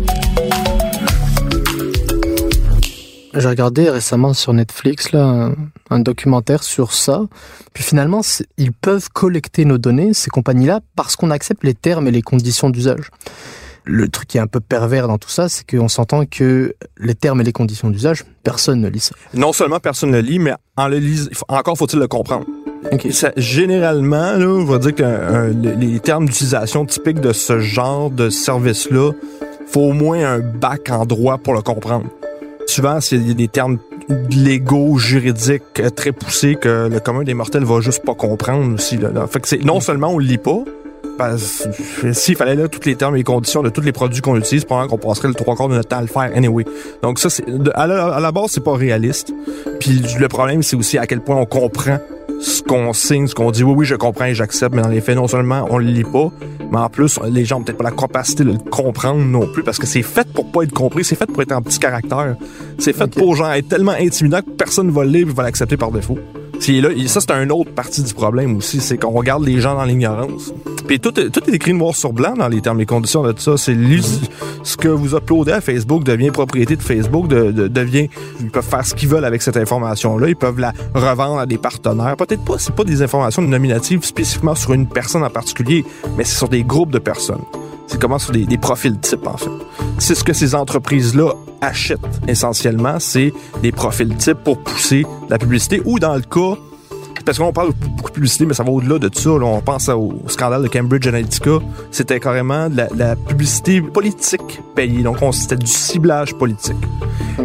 J'ai 3.36 3.48
regardé 3.48 3.90
récemment 3.90 4.32
sur 4.32 4.52
Netflix 4.54 5.12
là, 5.12 5.24
un, 5.24 5.54
un 5.90 5.98
documentaire 6.00 6.62
sur 6.62 6.92
ça. 6.92 7.22
Puis 7.74 7.84
finalement, 7.84 8.22
ils 8.56 8.72
peuvent 8.72 9.08
collecter 9.10 9.64
nos 9.64 9.78
données, 9.78 10.14
ces 10.14 10.30
compagnies-là, 10.30 10.80
parce 10.96 11.16
qu'on 11.16 11.30
accepte 11.30 11.62
les 11.64 11.74
termes 11.74 12.08
et 12.08 12.10
les 12.10 12.22
conditions 12.22 12.70
d'usage. 12.70 13.10
Le 13.84 14.08
truc 14.08 14.26
qui 14.26 14.38
est 14.38 14.40
un 14.40 14.48
peu 14.48 14.58
pervers 14.58 15.06
dans 15.06 15.18
tout 15.18 15.28
ça, 15.28 15.48
c'est 15.48 15.64
qu'on 15.70 15.86
s'entend 15.86 16.24
que 16.26 16.74
les 16.98 17.14
termes 17.14 17.40
et 17.40 17.44
les 17.44 17.52
conditions 17.52 17.88
d'usage, 17.88 18.24
personne 18.42 18.80
ne 18.80 18.88
lit 18.88 18.98
ça. 19.00 19.14
Non 19.32 19.52
seulement 19.52 19.78
personne 19.78 20.10
ne 20.10 20.18
lit, 20.18 20.40
mais 20.40 20.54
en 20.76 20.88
le 20.88 21.00
faut- 21.32 21.44
encore 21.48 21.78
faut-il 21.78 22.00
le 22.00 22.08
comprendre. 22.08 22.46
Ok. 22.90 23.06
Ça, 23.12 23.30
généralement, 23.36 24.32
là, 24.32 24.46
on 24.48 24.64
va 24.64 24.78
dire 24.78 24.94
que 24.94 25.02
euh, 25.04 25.52
les 25.52 26.00
termes 26.00 26.26
d'utilisation 26.26 26.84
typiques 26.84 27.20
de 27.20 27.32
ce 27.32 27.60
genre 27.60 28.10
de 28.10 28.28
service-là, 28.28 29.12
faut 29.68 29.80
au 29.82 29.92
moins 29.92 30.24
un 30.34 30.38
bac 30.40 30.90
en 30.90 31.04
droit 31.06 31.38
pour 31.38 31.54
le 31.54 31.62
comprendre. 31.62 32.06
Souvent, 32.66 33.00
c'est 33.00 33.18
des 33.18 33.48
termes 33.48 33.78
légaux, 34.30 34.98
juridiques 34.98 35.80
euh, 35.80 35.90
très 35.90 36.12
poussés 36.12 36.56
que 36.56 36.88
le 36.88 37.00
commun 37.00 37.22
des 37.22 37.34
mortels 37.34 37.64
va 37.64 37.80
juste 37.80 38.04
pas 38.04 38.14
comprendre 38.14 38.74
aussi. 38.74 38.96
Là, 38.96 39.10
là. 39.10 39.26
Fait 39.26 39.40
que 39.40 39.48
c'est 39.48 39.64
non 39.64 39.80
seulement 39.80 40.08
on 40.08 40.18
le 40.18 40.26
lit 40.26 40.38
pas, 40.38 40.64
s'il 42.12 42.36
fallait 42.36 42.54
là 42.54 42.68
tous 42.68 42.84
les 42.86 42.96
termes 42.96 43.14
et 43.16 43.18
les 43.18 43.24
conditions 43.24 43.62
de 43.62 43.68
tous 43.70 43.80
les 43.80 43.92
produits 43.92 44.20
qu'on 44.20 44.36
utilise, 44.36 44.64
probablement 44.64 44.96
qu'on 44.96 45.08
passerait 45.08 45.28
le 45.28 45.34
trois 45.34 45.56
quarts 45.56 45.68
de 45.68 45.74
notre 45.74 45.88
temps 45.88 45.98
à 45.98 46.02
le 46.02 46.06
faire 46.06 46.30
anyway. 46.34 46.64
Donc 47.02 47.18
ça, 47.18 47.30
c'est 47.30 47.44
à 47.74 47.86
la, 47.86 48.06
à 48.06 48.20
la 48.20 48.32
base, 48.32 48.50
c'est 48.50 48.64
pas 48.64 48.74
réaliste. 48.74 49.32
Puis 49.80 50.02
le 50.18 50.28
problème, 50.28 50.62
c'est 50.62 50.76
aussi 50.76 50.98
à 50.98 51.06
quel 51.06 51.20
point 51.20 51.36
on 51.36 51.46
comprend 51.46 51.98
ce 52.40 52.62
qu'on 52.62 52.92
signe, 52.92 53.26
ce 53.26 53.34
qu'on 53.34 53.50
dit, 53.50 53.64
oui, 53.64 53.72
oui, 53.78 53.86
je 53.86 53.94
comprends 53.94 54.26
et 54.26 54.34
j'accepte, 54.34 54.74
mais 54.74 54.82
dans 54.82 54.88
les 54.88 55.00
faits, 55.00 55.16
non 55.16 55.26
seulement 55.26 55.66
on 55.70 55.78
le 55.78 55.86
lit 55.86 56.04
pas, 56.04 56.30
mais 56.70 56.78
en 56.78 56.90
plus, 56.90 57.18
les 57.30 57.46
gens 57.46 57.60
ont 57.60 57.62
peut-être 57.62 57.78
pas 57.78 57.84
la 57.84 57.92
capacité 57.92 58.44
de 58.44 58.50
le 58.52 58.58
comprendre 58.58 59.24
non 59.24 59.46
plus, 59.46 59.62
parce 59.62 59.78
que 59.78 59.86
c'est 59.86 60.02
fait 60.02 60.28
pour 60.34 60.52
pas 60.52 60.62
être 60.64 60.72
compris, 60.74 61.02
c'est 61.02 61.14
fait 61.16 61.24
pour 61.26 61.40
être 61.40 61.52
en 61.52 61.62
petit 61.62 61.78
caractère. 61.78 62.36
C'est 62.78 62.92
fait 62.92 63.04
Ok. 63.04 63.14
pour 63.14 63.36
genre 63.36 63.52
être 63.52 63.68
tellement 63.68 63.92
intimidant 63.92 64.40
que 64.42 64.50
personne 64.50 64.90
va 64.90 65.04
le 65.04 65.10
lire 65.10 65.28
et 65.28 65.32
va 65.32 65.44
l'accepter 65.44 65.78
par 65.78 65.90
défaut. 65.90 66.18
C'est 66.60 66.80
là, 66.80 66.88
ça, 67.06 67.20
c'est 67.20 67.30
une 67.32 67.52
autre 67.52 67.70
partie 67.72 68.02
du 68.02 68.12
problème 68.14 68.56
aussi, 68.56 68.80
c'est 68.80 68.96
qu'on 68.98 69.10
regarde 69.12 69.44
les 69.44 69.60
gens 69.60 69.74
dans 69.74 69.84
l'ignorance. 69.84 70.52
Puis 70.86 70.98
tout, 71.00 71.18
est- 71.20 71.30
tout 71.30 71.40
est 71.48 71.54
écrit 71.54 71.74
noir 71.74 71.94
sur 71.94 72.12
blanc 72.12 72.34
dans 72.36 72.48
les 72.48 72.60
termes 72.60 72.80
et 72.80 72.86
conditions 72.86 73.22
de 73.22 73.32
tout 73.32 73.40
ça. 73.42 73.56
C'est 73.56 73.76
ce 74.62 74.76
que 74.76 74.88
vous 74.88 75.14
uploadez 75.14 75.52
à 75.52 75.60
Facebook 75.60 76.02
devient 76.04 76.30
propriété 76.30 76.76
de 76.76 76.82
Facebook, 76.82 77.28
de, 77.28 77.52
de- 77.52 77.68
devient, 77.68 78.08
ils 78.40 78.50
peuvent 78.50 78.64
faire 78.64 78.84
ce 78.86 78.94
qu'ils 78.94 79.08
veulent 79.08 79.24
avec 79.24 79.42
cette 79.42 79.56
information-là. 79.56 80.28
Ils 80.28 80.36
peuvent 80.36 80.58
la 80.58 80.72
revendre 80.94 81.38
à 81.38 81.46
des 81.46 81.58
partenaires. 81.58 82.16
Peut-être 82.16 82.44
pas, 82.44 82.54
c'est 82.58 82.74
pas 82.74 82.84
des 82.84 83.02
informations 83.02 83.42
nominatives 83.42 84.04
spécifiquement 84.04 84.54
sur 84.54 84.72
une 84.72 84.86
personne 84.86 85.22
en 85.22 85.30
particulier, 85.30 85.84
mais 86.16 86.24
c'est 86.24 86.36
sur 86.36 86.48
des 86.48 86.64
groupes 86.64 86.90
de 86.90 86.98
personnes. 86.98 87.42
C'est 87.86 88.00
comment 88.00 88.18
sur 88.18 88.32
des, 88.32 88.44
des 88.46 88.58
profils 88.58 88.98
types, 88.98 89.26
en 89.26 89.36
fait. 89.36 89.50
C'est 89.98 90.14
ce 90.14 90.24
que 90.24 90.32
ces 90.32 90.54
entreprises-là 90.54 91.32
achètent 91.60 92.00
essentiellement, 92.28 92.96
c'est 92.98 93.32
des 93.62 93.72
profils 93.72 94.14
types 94.16 94.38
pour 94.44 94.58
pousser 94.58 95.06
la 95.28 95.38
publicité 95.38 95.80
ou 95.84 95.98
dans 95.98 96.14
le 96.14 96.22
cas 96.22 96.58
parce 97.24 97.38
qu'on 97.38 97.52
parle 97.52 97.72
beaucoup 97.96 98.10
de 98.10 98.14
publicité, 98.14 98.46
mais 98.46 98.54
ça 98.54 98.62
va 98.62 98.70
au-delà 98.70 99.00
de 99.00 99.10
ça. 99.12 99.30
là. 99.30 99.44
on 99.46 99.60
pense 99.60 99.88
au 99.88 100.14
scandale 100.28 100.62
de 100.62 100.68
Cambridge 100.68 101.08
Analytica. 101.08 101.58
C'était 101.90 102.20
carrément 102.20 102.68
de 102.70 102.76
la, 102.76 102.88
la 102.96 103.16
publicité 103.16 103.80
politique 103.80 104.60
payée. 104.76 105.02
Donc, 105.02 105.16
on- 105.22 105.32
c'était 105.32 105.56
du 105.56 105.66
ciblage 105.66 106.34
politique. 106.36 106.76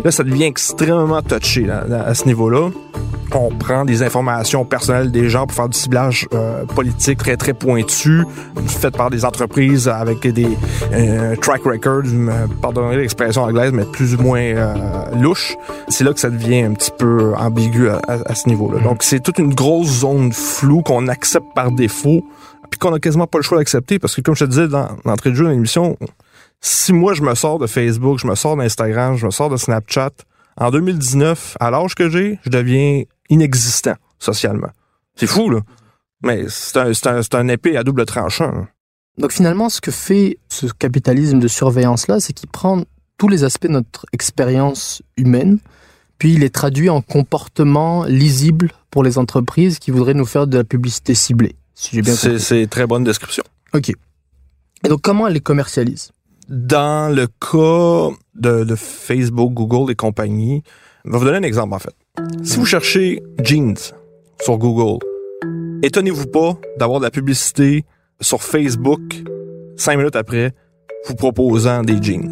Là, 0.04 0.12
ça 0.12 0.24
devient 0.24 0.44
extrêmement 0.44 1.24
touché 1.24 1.64
là, 1.64 1.84
à 2.06 2.14
ce 2.14 2.26
niveau-là. 2.28 2.70
On 3.34 3.50
prend 3.50 3.86
des 3.86 4.04
informations 4.04 4.66
personnelles 4.66 5.10
des 5.10 5.30
gens 5.30 5.48
pour 5.48 5.56
faire 5.56 5.70
du 5.70 5.78
ciblage 5.78 6.28
euh, 6.34 6.66
politique 6.66 7.18
très, 7.20 7.38
très 7.38 7.54
pointu, 7.54 8.24
fait 8.68 8.92
par 8.92 9.10
des 9.10 9.24
entreprises 9.24 9.88
avec 9.88 10.28
des 10.28 10.48
euh, 10.92 11.36
track 11.38 11.64
records, 11.64 12.04
euh, 12.14 12.48
pardonnez 12.62 12.98
l'expression 12.98 13.44
anglaise, 13.44 13.72
mais 13.72 13.86
plus 13.86 14.16
ou 14.16 14.22
moins 14.22 14.42
euh, 14.42 14.74
louche. 15.16 15.56
C'est 15.88 16.04
là 16.04 16.14
que 16.14 16.20
ça 16.20 16.30
devient 16.30 16.64
un 16.64 16.74
petit 16.74 16.92
peu 16.98 17.34
ambigu 17.36 17.88
à, 17.90 18.02
à- 18.08 18.32
à 18.32 18.36
ce 18.36 18.50
niveau-là. 18.50 18.82
Donc, 18.82 19.02
c'est 19.04 19.22
toute 19.22 19.40
une 19.40 19.54
grosse 19.54 20.00
zone 20.02 20.34
floue 20.34 20.82
qu'on 20.82 21.08
accepte 21.08 21.48
par 21.56 21.72
défaut, 21.72 22.26
puis 22.70 22.80
qu'on 22.80 22.94
a 22.94 23.00
quasiment 23.00 23.28
pas 23.28 23.38
le 23.38 23.44
choix 23.44 23.58
d'accepter, 23.60 23.98
parce 23.98 24.14
que 24.16 24.22
comme 24.22 24.36
je 24.36 24.44
te 24.44 24.50
disais 24.50 24.68
dans 24.68 24.90
l'entrée 25.06 25.30
de 25.30 25.36
jeu 25.36 25.46
de 25.46 25.52
l'émission, 25.52 25.98
si 26.60 26.92
moi 26.92 27.14
je 27.14 27.22
me 27.22 27.34
sors 27.36 27.60
de 27.60 27.68
Facebook, 27.68 28.20
je 28.20 28.28
me 28.28 28.36
sors 28.36 28.58
d'Instagram, 28.58 29.16
je 29.16 29.26
me 29.26 29.32
sors 29.32 29.50
de 29.50 29.56
Snapchat, 29.58 30.10
en 30.58 30.70
2019, 30.70 31.56
à 31.62 31.72
l'âge 31.72 31.96
que 31.96 32.10
j'ai, 32.10 32.38
je 32.44 32.50
deviens 32.50 33.04
inexistant 33.32 33.96
socialement. 34.20 34.70
C'est 35.16 35.26
fou, 35.28 35.50
là. 35.50 35.62
Mais 36.24 36.46
c'est 36.50 36.78
un, 36.78 36.94
c'est 36.94 37.08
un, 37.08 37.24
c'est 37.24 37.34
un 37.36 37.48
épée 37.48 37.76
à 37.78 37.84
double 37.84 38.06
tranchant. 38.06 38.52
là. 38.52 38.68
Donc 39.18 39.32
finalement, 39.32 39.70
ce 39.70 39.82
que 39.82 39.90
fait 39.92 40.38
ce 40.50 40.68
capitalisme 40.68 41.40
de 41.40 41.48
surveillance-là, 41.48 42.20
c'est 42.20 42.34
qu'il 42.34 42.50
prend 42.50 42.84
tous 43.18 43.28
les 43.28 43.44
aspects 43.44 43.68
de 43.68 43.72
notre 43.74 44.06
expérience 44.14 45.02
humaine, 45.18 45.60
puis 46.18 46.34
il 46.34 46.40
les 46.42 46.50
traduit 46.52 46.90
en 46.90 47.02
comportements 47.02 48.06
lisibles 48.06 48.72
pour 48.92 49.04
les 49.04 49.18
entreprises 49.18 49.80
qui 49.80 49.92
voudraient 49.92 50.14
nous 50.14 50.26
faire 50.26 50.46
de 50.48 50.58
la 50.58 50.64
publicité 50.64 51.16
ciblée. 51.16 51.56
Si 51.74 51.96
j'ai 51.96 52.02
bien 52.04 52.14
C'est 52.16 52.30
compris. 52.30 52.44
c'est 52.44 52.68
très 52.68 52.86
bonne 52.88 53.04
description. 53.04 53.44
Ok. 53.74 53.90
Et 54.84 54.88
donc 54.90 55.02
comment 55.02 55.28
elle 55.28 55.34
les 55.34 55.40
commercialise? 55.40 56.12
Dans 56.50 57.14
le 57.14 57.28
cas 57.28 58.16
de, 58.36 58.64
de 58.64 58.76
Facebook, 58.76 59.54
Google 59.54 59.92
et 59.92 59.96
compagnie, 59.96 60.64
je 61.06 61.12
vais 61.12 61.18
vous 61.18 61.26
donner 61.26 61.38
un 61.38 61.44
exemple 61.44 61.74
en 61.74 61.80
fait. 61.80 61.94
Si 62.44 62.58
vous 62.58 62.66
cherchez 62.66 63.22
jeans 63.44 63.78
sur 64.42 64.58
Google, 64.58 65.00
étonnez-vous 65.84 66.28
pas 66.28 66.58
d'avoir 66.78 67.00
de 67.00 67.06
la 67.06 67.12
publicité 67.12 67.86
sur 68.20 68.42
Facebook 68.44 69.02
cinq 69.78 69.98
minutes 69.98 70.16
après 70.16 70.52
vous 71.08 71.16
proposant 71.16 71.82
des 71.82 72.02
jeans. 72.02 72.32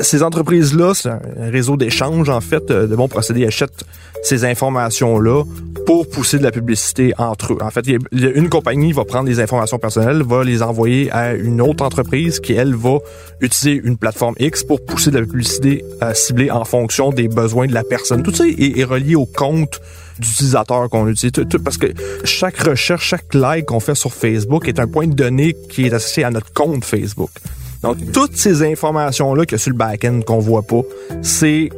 Ces 0.00 0.22
entreprises-là, 0.22 0.94
c'est 0.94 1.08
un 1.08 1.50
réseau 1.50 1.76
d'échange, 1.76 2.28
en 2.28 2.40
fait, 2.40 2.70
euh, 2.70 2.86
de 2.86 2.94
bons 2.94 3.08
procédés, 3.08 3.46
achètent 3.46 3.84
ces 4.22 4.44
informations-là 4.44 5.44
pour 5.86 6.08
pousser 6.08 6.38
de 6.38 6.42
la 6.42 6.50
publicité 6.50 7.14
entre 7.18 7.54
eux. 7.54 7.58
En 7.60 7.70
fait, 7.70 7.86
une 8.12 8.48
compagnie 8.48 8.92
va 8.92 9.04
prendre 9.04 9.28
les 9.28 9.40
informations 9.40 9.78
personnelles, 9.78 10.22
va 10.22 10.44
les 10.44 10.62
envoyer 10.62 11.10
à 11.12 11.34
une 11.34 11.60
autre 11.60 11.84
entreprise 11.84 12.40
qui, 12.40 12.52
elle, 12.52 12.74
va 12.74 12.98
utiliser 13.40 13.80
une 13.82 13.96
plateforme 13.96 14.34
X 14.38 14.64
pour 14.64 14.84
pousser 14.84 15.10
de 15.10 15.18
la 15.18 15.26
publicité 15.26 15.84
euh, 16.02 16.14
ciblée 16.14 16.50
en 16.50 16.64
fonction 16.64 17.10
des 17.10 17.28
besoins 17.28 17.66
de 17.66 17.74
la 17.74 17.84
personne. 17.84 18.22
Tout 18.22 18.34
ça 18.34 18.44
est, 18.46 18.84
relié 18.84 19.14
au 19.14 19.26
compte 19.26 19.80
d'utilisateur 20.18 20.88
qu'on 20.90 21.08
utilise. 21.08 21.32
Parce 21.64 21.78
que 21.78 21.86
chaque 22.24 22.58
recherche, 22.58 23.06
chaque 23.06 23.34
like 23.34 23.66
qu'on 23.66 23.80
fait 23.80 23.94
sur 23.94 24.12
Facebook 24.12 24.68
est 24.68 24.78
un 24.78 24.86
point 24.86 25.06
de 25.06 25.14
données 25.14 25.56
qui 25.70 25.86
est 25.86 25.92
associé 25.92 26.24
à 26.24 26.30
notre 26.30 26.52
compte 26.52 26.84
Facebook. 26.84 27.30
Donc, 27.82 27.98
toutes 28.12 28.36
ces 28.36 28.62
informations-là 28.62 29.44
a 29.50 29.58
sur 29.58 29.70
le 29.70 29.76
back-end 29.76 30.20
qu'on 30.26 30.38
voit 30.38 30.62
pas, 30.62 30.82
c'est 31.22 31.70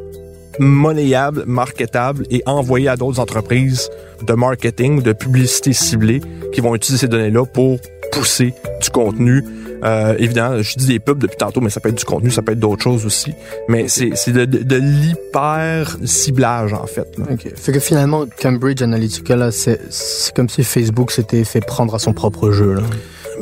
monnayable, 0.59 1.45
marketable 1.47 2.26
et 2.30 2.42
envoyé 2.47 2.88
à 2.88 2.97
d'autres 2.97 3.21
entreprises 3.21 3.90
de 4.26 4.33
marketing, 4.35 5.02
de 5.02 5.12
publicité 5.12 5.73
ciblée 5.73 6.21
qui 6.52 6.61
vont 6.61 6.75
utiliser 6.75 7.07
ces 7.07 7.09
données-là 7.09 7.47
pour 7.47 7.78
pousser 8.12 8.54
du 8.83 8.90
contenu. 8.90 9.45
Euh, 9.83 10.14
évidemment, 10.19 10.61
je 10.61 10.76
dis 10.76 10.87
des 10.87 10.99
pubs 10.99 11.19
depuis 11.19 11.38
tantôt, 11.38 11.62
mais 11.62 11.71
ça 11.71 11.80
peut 11.80 11.88
être 11.88 11.97
du 11.97 12.04
contenu, 12.04 12.30
ça 12.30 12.42
peut 12.42 12.52
être 12.52 12.61
d'autres 12.61 12.83
choses 12.83 13.07
aussi. 13.07 13.33
Mais 13.69 13.88
c'est 13.88 14.11
de, 14.30 14.76
l'hyper-ciblage, 14.76 16.75
en 16.75 16.87
fait. 16.87 17.16
Ok. 17.19 17.49
Fait 17.57 17.73
que 17.73 17.80
finalement, 17.80 18.26
Cambridge 18.40 18.83
Analytica, 18.83 19.37
là, 19.37 19.50
c'est 19.50 19.80
c'est 19.90 20.35
comme 20.35 20.50
si 20.50 20.64
Facebook 20.64 21.11
s'était 21.11 21.45
fait 21.45 21.64
prendre 21.64 21.95
à 21.95 21.99
son 21.99 22.12
propre 22.12 22.50
jeu. 22.50 22.75
Là. 22.75 22.83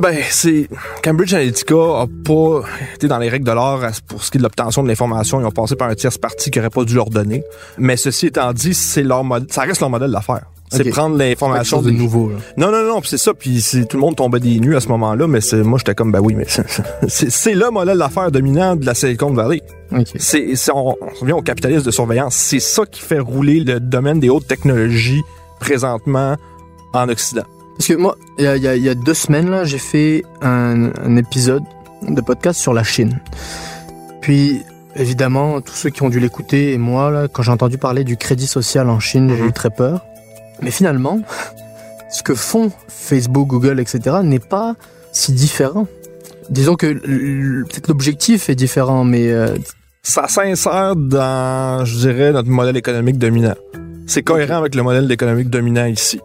Ben, 0.00 0.16
c'est 0.30 0.68
Cambridge 1.02 1.34
Analytica 1.34 1.74
a 1.74 2.06
pas 2.24 2.62
été 2.94 3.08
dans 3.08 3.18
les 3.18 3.28
règles 3.28 3.46
de 3.46 3.52
l'art 3.52 3.80
pour 4.06 4.22
ce 4.22 4.30
qui 4.30 4.36
est 4.36 4.40
de 4.40 4.44
l'obtention 4.44 4.82
de 4.82 4.88
l'information. 4.88 5.40
Ils 5.40 5.44
ont 5.46 5.50
passé 5.50 5.74
par 5.76 5.88
un 5.88 5.94
tierce 5.94 6.18
parti 6.18 6.50
qui 6.50 6.58
aurait 6.60 6.70
pas 6.70 6.84
dû 6.84 6.94
leur 6.94 7.10
donner. 7.10 7.42
Mais 7.78 7.96
ceci 7.96 8.26
étant 8.26 8.52
dit, 8.52 8.74
c'est 8.74 9.02
leur 9.02 9.24
mod- 9.24 9.50
ça 9.50 9.62
reste 9.62 9.80
leur 9.80 9.90
modèle 9.90 10.10
d'affaires. 10.12 10.44
C'est 10.70 10.84
prendre 10.90 11.16
l'information 11.16 11.80
de 11.80 11.90
nouveau. 11.90 12.28
Là. 12.28 12.36
Non, 12.58 12.70
non, 12.70 12.84
non, 12.86 13.00
puis 13.00 13.08
c'est 13.08 13.16
ça, 13.18 13.32
puis 13.32 13.64
tout 13.88 13.96
le 13.96 14.00
monde 14.02 14.16
tombait 14.16 14.38
des 14.38 14.60
nues 14.60 14.76
à 14.76 14.80
ce 14.80 14.88
moment-là, 14.88 15.26
mais 15.26 15.40
c'est 15.40 15.62
moi 15.62 15.78
j'étais 15.78 15.94
comme 15.94 16.12
ben 16.12 16.20
oui, 16.20 16.34
mais 16.36 16.44
c'est 17.08 17.30
c'est 17.30 17.54
le 17.54 17.70
modèle 17.70 17.96
d'affaires 17.96 18.30
dominant 18.30 18.76
de 18.76 18.84
la 18.84 18.92
Silicon 18.94 19.32
Valley. 19.32 19.62
Ok. 19.90 20.08
C'est 20.18 20.54
c'est- 20.56 20.70
on, 20.72 20.88
on 20.90 21.20
revient 21.22 21.32
au 21.32 21.40
capitalisme 21.40 21.84
de 21.86 21.90
surveillance, 21.90 22.34
c'est 22.34 22.60
ça 22.60 22.84
qui 22.84 23.00
fait 23.00 23.18
rouler 23.18 23.60
le 23.60 23.80
domaine 23.80 24.20
des 24.20 24.28
hautes 24.28 24.46
technologies 24.46 25.22
présentement 25.58 26.36
en 26.92 27.08
Occident. 27.08 27.44
Parce 27.78 27.88
que 27.88 27.94
moi, 27.94 28.16
il 28.38 28.44
y 28.44 28.48
a, 28.48 28.76
y 28.76 28.88
y 28.88 28.96
deux 28.96 29.14
semaines, 29.14 29.50
là, 29.50 29.64
j'ai 29.64 29.78
fait 29.78 30.24
un, 30.42 30.90
un 31.00 31.16
épisode 31.16 31.62
de 32.06 32.20
podcast 32.20 32.60
sur 32.60 32.74
la 32.74 32.82
Chine. 32.82 33.20
Puis, 34.20 34.60
évidemment, 34.96 35.60
tous 35.60 35.74
ceux 35.74 35.90
qui 35.90 36.02
ont 36.02 36.08
dû 36.08 36.18
l'écouter, 36.20 36.72
et 36.72 36.78
moi, 36.78 37.10
là, 37.10 37.28
quand 37.28 37.42
j'ai 37.42 37.52
entendu 37.52 37.78
parler 37.78 38.02
du 38.04 38.16
crédit 38.16 38.46
social 38.48 38.90
en 38.90 38.98
Chine, 39.00 39.30
j'ai 39.34 39.42
Mhm. 39.42 39.48
eu 39.48 39.52
très 39.52 39.70
peur. 39.70 40.04
Mais 40.60 40.70
finalement, 40.72 41.20
ce 42.10 42.22
que 42.24 42.34
font 42.34 42.72
Facebook, 42.88 43.46
Google, 43.48 43.78
etc., 43.80 44.16
n'est 44.24 44.38
pas 44.40 44.74
si 45.12 45.32
différent. 45.32 45.86
Disons 46.50 46.74
que 46.74 46.92
peut-être 46.94 47.88
l'objectif 47.88 48.48
est 48.48 48.54
différent, 48.56 49.04
mais 49.04 49.28
euh, 49.30 49.56
Ça 50.02 50.26
s'insère 50.28 50.96
dans, 50.96 51.84
je 51.84 51.96
dirais, 51.98 52.32
notre 52.32 52.48
modèle 52.48 52.76
économique 52.76 53.18
dominant. 53.18 53.54
C'est 54.06 54.22
cohérent 54.22 54.56
avec 54.56 54.74
le 54.74 54.82
modèle 54.82 55.10
économique 55.12 55.50
dominant 55.50 55.84
ici, 55.84 56.18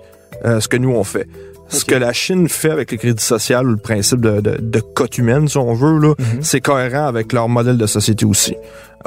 euh, 0.45 0.59
ce 0.59 0.67
que 0.67 0.77
nous 0.77 0.91
on 0.91 1.03
fait. 1.03 1.27
Ce 1.69 1.85
que 1.85 1.95
la 1.95 2.13
Chine 2.13 2.49
fait 2.49 2.69
avec 2.69 2.91
le 2.91 2.97
crédit 2.97 3.23
social 3.23 3.65
ou 3.65 3.71
le 3.71 3.77
principe 3.77 4.21
de, 4.21 4.41
de, 4.41 4.57
de 4.59 4.79
cote 4.79 5.17
humaine, 5.17 5.47
si 5.47 5.57
on 5.57 5.73
veut, 5.73 5.97
là, 5.99 6.13
Mhm. 6.19 6.41
c'est 6.43 6.61
cohérent 6.61 7.05
avec 7.07 7.33
leur 7.33 7.49
modèle 7.49 7.77
de 7.77 7.87
société 7.87 8.25
aussi. 8.25 8.55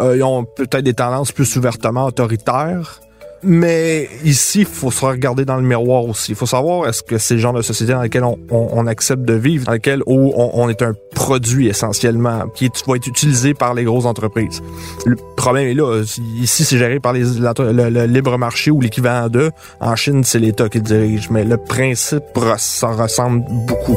Euh, 0.01 0.17
ils 0.17 0.23
ont 0.25 0.45
peut-être 0.45 0.83
des 0.83 0.95
tendances 0.95 1.33
plus 1.33 1.55
ouvertement 1.57 2.07
autoritaires, 2.07 3.01
mais 3.47 4.09
ici, 4.25 4.61
il 4.61 4.67
faut 4.67 4.91
se 4.91 5.05
regarder 5.05 5.45
dans 5.45 5.57
le 5.57 5.63
miroir 5.63 6.05
aussi. 6.05 6.33
Il 6.33 6.35
faut 6.35 6.47
savoir 6.47 6.89
est-ce 6.89 7.03
que 7.03 7.19
c'est 7.19 7.35
le 7.35 7.41
genre 7.41 7.53
de 7.53 7.63
société 7.63 7.93
dans 7.93 8.03
lequel 8.03 8.25
on, 8.25 8.39
on- 8.51 8.69
on 8.73 8.87
accepte 8.87 9.23
de 9.23 9.35
vivre, 9.35 9.65
dans 9.67 9.73
lequel 9.73 10.03
où 10.07 10.33
on, 10.37 10.51
on 10.55 10.69
est 10.69 10.83
un 10.83 10.93
produit 11.15 11.69
essentiellement, 11.69 12.45
qui 12.55 12.71
va 12.87 12.97
être 12.97 13.07
utilisé 13.07 13.55
par 13.55 13.75
les 13.75 13.85
grosses 13.85 14.05
entreprises? 14.07 14.63
Le 15.05 15.17
problème 15.37 15.69
est 15.69 15.75
là. 15.75 16.03
Ici, 16.41 16.65
c'est 16.65 16.79
géré 16.79 17.01
par 17.01 17.13
les, 17.13 17.21
le, 17.25 17.89
le 17.91 18.05
libre 18.07 18.37
marché 18.39 18.71
ou 18.71 18.81
l'équivalent 18.81 19.29
d'eux. 19.29 19.51
En 19.81 19.97
Chine, 19.97 20.25
c'est 20.25 20.39
l'État 20.39 20.69
qui 20.69 20.79
le 20.79 20.85
dirige, 20.85 21.31
mais 21.31 21.45
le 21.45 21.57
principe 21.57 22.25
ça 22.59 22.89
ressemble 22.89 23.45
beaucoup. 23.67 23.97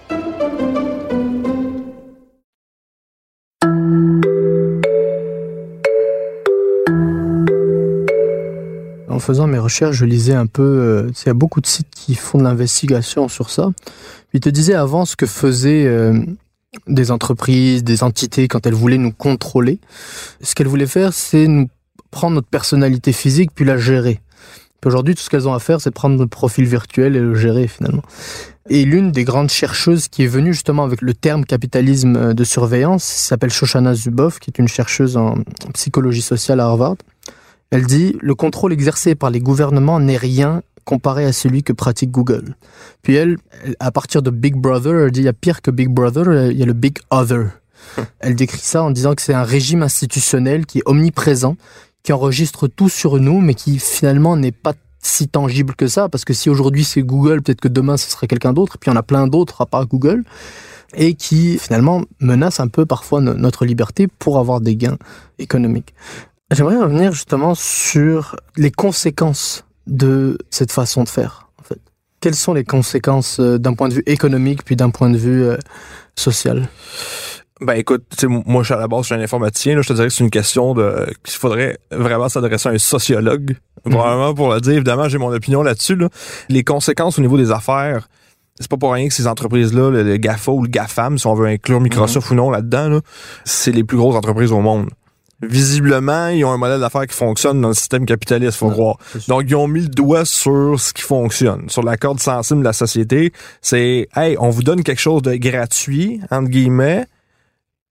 Faisant 9.21 9.47
mes 9.47 9.57
recherches, 9.57 9.95
je 9.95 10.05
lisais 10.05 10.33
un 10.33 10.47
peu, 10.47 10.63
euh, 10.63 11.11
il 11.23 11.27
y 11.27 11.29
a 11.29 11.33
beaucoup 11.33 11.61
de 11.61 11.67
sites 11.67 11.89
qui 11.91 12.15
font 12.15 12.37
de 12.37 12.43
l'investigation 12.43 13.27
sur 13.29 13.49
ça. 13.49 13.69
Ils 14.33 14.41
te 14.41 14.49
disaient 14.49 14.73
avant 14.73 15.05
ce 15.05 15.15
que 15.15 15.25
faisaient 15.25 15.85
euh, 15.85 16.19
des 16.87 17.11
entreprises, 17.11 17.83
des 17.83 18.03
entités 18.03 18.47
quand 18.47 18.65
elles 18.65 18.73
voulaient 18.73 18.97
nous 18.97 19.13
contrôler. 19.13 19.79
Ce 20.41 20.55
qu'elles 20.55 20.67
voulaient 20.67 20.87
faire, 20.87 21.13
c'est 21.13 21.47
nous 21.47 21.69
prendre 22.11 22.35
notre 22.35 22.49
personnalité 22.49 23.13
physique 23.13 23.51
puis 23.55 23.63
la 23.63 23.77
gérer. 23.77 24.19
Aujourd'hui, 24.83 25.13
tout 25.13 25.21
ce 25.21 25.29
qu'elles 25.29 25.47
ont 25.47 25.53
à 25.53 25.59
faire, 25.59 25.79
c'est 25.79 25.91
prendre 25.91 26.17
notre 26.17 26.31
profil 26.31 26.65
virtuel 26.65 27.15
et 27.15 27.19
le 27.19 27.35
gérer 27.35 27.67
finalement. 27.67 28.01
Et 28.69 28.83
l'une 28.83 29.11
des 29.11 29.23
grandes 29.23 29.51
chercheuses 29.51 30.07
qui 30.07 30.23
est 30.23 30.27
venue 30.27 30.53
justement 30.53 30.83
avec 30.83 31.01
le 31.01 31.13
terme 31.13 31.45
capitalisme 31.45 32.33
de 32.33 32.43
surveillance 32.43 33.03
s'appelle 33.03 33.51
Shoshana 33.51 33.93
Zuboff, 33.93 34.39
qui 34.39 34.49
est 34.49 34.57
une 34.57 34.67
chercheuse 34.67 35.17
en 35.17 35.35
psychologie 35.73 36.21
sociale 36.21 36.59
à 36.59 36.65
Harvard. 36.65 36.95
Elle 37.71 37.85
dit 37.85 38.17
le 38.21 38.35
contrôle 38.35 38.73
exercé 38.73 39.15
par 39.15 39.29
les 39.29 39.39
gouvernements 39.39 39.99
n'est 39.99 40.17
rien 40.17 40.61
comparé 40.83 41.25
à 41.25 41.31
celui 41.31 41.63
que 41.63 41.73
pratique 41.73 42.11
Google. 42.11 42.55
Puis 43.01 43.15
elle, 43.15 43.37
à 43.79 43.91
partir 43.91 44.21
de 44.21 44.29
Big 44.29 44.55
Brother, 44.55 45.05
elle 45.05 45.11
dit 45.11 45.21
il 45.21 45.25
y 45.25 45.29
a 45.29 45.33
pire 45.33 45.61
que 45.61 45.71
Big 45.71 45.89
Brother, 45.89 46.51
il 46.51 46.57
y 46.57 46.63
a 46.63 46.65
le 46.65 46.73
Big 46.73 46.97
Other. 47.09 47.49
Elle 48.19 48.35
décrit 48.35 48.59
ça 48.59 48.83
en 48.83 48.91
disant 48.91 49.15
que 49.15 49.21
c'est 49.21 49.33
un 49.33 49.43
régime 49.43 49.81
institutionnel 49.81 50.65
qui 50.65 50.79
est 50.79 50.83
omniprésent, 50.85 51.55
qui 52.03 52.13
enregistre 52.13 52.67
tout 52.67 52.89
sur 52.89 53.19
nous, 53.19 53.41
mais 53.41 53.55
qui 53.55 53.79
finalement 53.79 54.37
n'est 54.37 54.51
pas 54.51 54.73
si 55.01 55.27
tangible 55.27 55.75
que 55.75 55.87
ça, 55.87 56.09
parce 56.09 56.25
que 56.25 56.33
si 56.33 56.49
aujourd'hui 56.49 56.83
c'est 56.83 57.01
Google, 57.01 57.41
peut-être 57.41 57.61
que 57.61 57.67
demain 57.67 57.97
ce 57.97 58.09
serait 58.09 58.27
quelqu'un 58.27 58.53
d'autre, 58.53 58.75
et 58.75 58.79
puis 58.79 58.91
il 58.91 58.93
y 58.93 58.97
en 58.97 58.99
a 58.99 59.03
plein 59.03 59.27
d'autres 59.27 59.61
à 59.61 59.65
part 59.65 59.87
Google, 59.87 60.23
et 60.93 61.15
qui 61.15 61.57
finalement 61.57 62.03
menace 62.19 62.59
un 62.59 62.67
peu 62.67 62.85
parfois 62.85 63.21
notre 63.21 63.65
liberté 63.65 64.07
pour 64.07 64.37
avoir 64.37 64.61
des 64.61 64.75
gains 64.75 64.97
économiques. 65.39 65.93
J'aimerais 66.51 66.77
revenir 66.77 67.13
justement 67.13 67.55
sur 67.55 68.35
les 68.57 68.71
conséquences 68.71 69.65
de 69.87 70.37
cette 70.49 70.71
façon 70.71 71.03
de 71.03 71.09
faire. 71.09 71.49
En 71.59 71.63
fait. 71.63 71.79
Quelles 72.19 72.35
sont 72.35 72.53
les 72.53 72.65
conséquences 72.65 73.39
euh, 73.39 73.57
d'un 73.57 73.73
point 73.73 73.87
de 73.87 73.93
vue 73.93 74.03
économique 74.05 74.63
puis 74.65 74.75
d'un 74.75 74.89
point 74.89 75.09
de 75.09 75.17
vue 75.17 75.43
euh, 75.43 75.57
social? 76.15 76.67
Ben 77.61 77.75
écoute, 77.75 78.03
moi 78.27 78.63
je 78.63 78.67
suis 78.67 78.73
à 78.73 78.79
la 78.79 78.87
base, 78.87 79.01
je 79.01 79.05
suis 79.05 79.15
un 79.15 79.21
informaticien, 79.21 79.75
là, 79.75 79.81
je 79.81 79.87
te 79.87 79.93
dirais 79.93 80.07
que 80.07 80.13
c'est 80.13 80.23
une 80.23 80.31
question 80.31 80.73
de 80.73 81.05
qu'il 81.23 81.37
faudrait 81.37 81.77
vraiment 81.91 82.27
s'adresser 82.27 82.69
à 82.69 82.71
un 82.71 82.79
sociologue, 82.79 83.55
mm 83.85 83.91
probablement 83.91 84.33
pour 84.33 84.53
le 84.53 84.59
dire. 84.59 84.73
Évidemment, 84.73 85.07
j'ai 85.07 85.19
mon 85.19 85.31
opinion 85.31 85.61
là-dessus. 85.61 85.95
Là. 85.95 86.09
Les 86.49 86.63
conséquences 86.63 87.17
au 87.17 87.21
niveau 87.21 87.37
des 87.37 87.51
affaires, 87.51 88.09
c'est 88.59 88.69
pas 88.69 88.77
pour 88.77 88.93
rien 88.93 89.07
que 89.07 89.13
ces 89.13 89.27
entreprises-là, 89.27 89.89
le, 89.89 90.17
GAFA 90.17 90.51
ou 90.51 90.63
le 90.63 90.69
GAFAM, 90.69 91.17
si 91.17 91.27
on 91.27 91.33
veut 91.33 91.47
inclure 91.47 91.79
Microsoft 91.79 92.31
ou 92.31 92.35
non 92.35 92.51
là-dedans, 92.51 92.89
là, 92.89 92.99
c'est 93.45 93.71
les 93.71 93.83
plus 93.83 93.97
grosses 93.97 94.15
entreprises 94.15 94.51
au 94.51 94.59
monde 94.59 94.89
visiblement, 95.41 96.27
ils 96.27 96.43
ont 96.45 96.51
un 96.51 96.57
modèle 96.57 96.79
d'affaires 96.79 97.07
qui 97.07 97.15
fonctionne 97.15 97.61
dans 97.61 97.69
le 97.69 97.73
système 97.73 98.05
capitaliste, 98.05 98.57
faut 98.57 98.69
croire. 98.69 98.97
Donc, 99.27 99.43
ils 99.47 99.55
ont 99.55 99.67
mis 99.67 99.81
le 99.81 99.87
doigt 99.87 100.25
sur 100.25 100.79
ce 100.79 100.93
qui 100.93 101.01
fonctionne, 101.01 101.69
sur 101.69 101.83
la 101.83 101.97
corde 101.97 102.19
sensible 102.19 102.59
de 102.59 102.65
la 102.65 102.73
société. 102.73 103.33
C'est, 103.61 104.07
hey, 104.15 104.35
on 104.39 104.49
vous 104.49 104.63
donne 104.63 104.83
quelque 104.83 105.01
chose 105.01 105.21
de 105.21 105.35
gratuit, 105.35 106.21
entre 106.29 106.49
guillemets, 106.49 107.05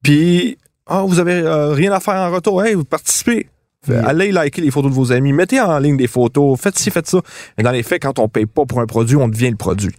puis, 0.03 0.59
ah, 0.87 1.05
vous 1.07 1.19
avez 1.19 1.35
euh, 1.35 1.73
rien 1.73 1.93
à 1.93 2.01
faire 2.01 2.15
en 2.15 2.31
retour. 2.31 2.65
Hey, 2.65 2.75
vous 2.75 2.85
participez. 2.85 3.49
Allez 3.89 4.31
liker 4.31 4.61
les 4.61 4.71
photos 4.71 4.91
de 4.91 4.97
vos 4.97 5.11
amis, 5.11 5.33
mettez 5.33 5.59
en 5.59 5.79
ligne 5.79 5.97
des 5.97 6.07
photos, 6.07 6.61
faites 6.61 6.79
ci, 6.79 6.91
faites 6.91 7.07
ça. 7.07 7.21
Mais 7.57 7.65
dans 7.65 7.71
les 7.71 7.83
faits, 7.83 8.03
quand 8.03 8.19
on 8.19 8.29
paye 8.29 8.45
pas 8.45 8.67
pour 8.67 8.81
un 8.81 8.87
produit, 8.87 9.17
on 9.17 9.27
devient 9.27 9.51
le 9.51 9.57
produit. 9.57 9.95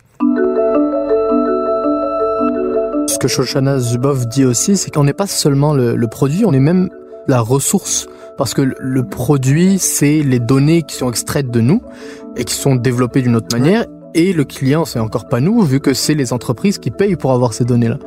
Ce 3.08 3.18
que 3.18 3.28
Shoshana 3.28 3.80
Zuboff 3.80 4.28
dit 4.28 4.46
aussi, 4.46 4.78
c'est 4.78 4.92
qu'on 4.92 5.04
n'est 5.04 5.14
pas 5.14 5.26
seulement 5.26 5.74
le, 5.74 5.96
le 5.96 6.08
produit, 6.08 6.46
on 6.46 6.54
est 6.54 6.60
même 6.60 6.90
la 7.28 7.42
ressource 7.42 8.08
parce 8.38 8.54
que 8.54 8.62
le 8.80 9.04
produit, 9.04 9.78
c'est 9.78 10.24
les 10.24 10.40
données 10.40 10.84
qui 10.84 10.96
sont 10.96 11.10
extraites 11.10 11.52
de 11.52 11.62
nous 11.62 11.82
et 12.36 12.44
qui 12.44 12.56
sont 12.56 12.76
développées 12.76 13.22
d'une 13.22 13.36
autre 13.36 13.56
manière. 13.56 13.86
Et 14.14 14.34
le 14.34 14.44
client, 14.44 14.84
c'est 14.84 15.00
encore 15.00 15.28
pas 15.28 15.40
nous, 15.40 15.62
vu 15.62 15.80
que 15.80 15.94
c'est 15.94 16.16
les 16.16 16.34
entreprises 16.34 16.78
qui 16.80 16.92
payent 16.92 17.16
pour 17.16 17.32
avoir 17.32 17.54
ces 17.54 17.66
données-là. 17.66 17.98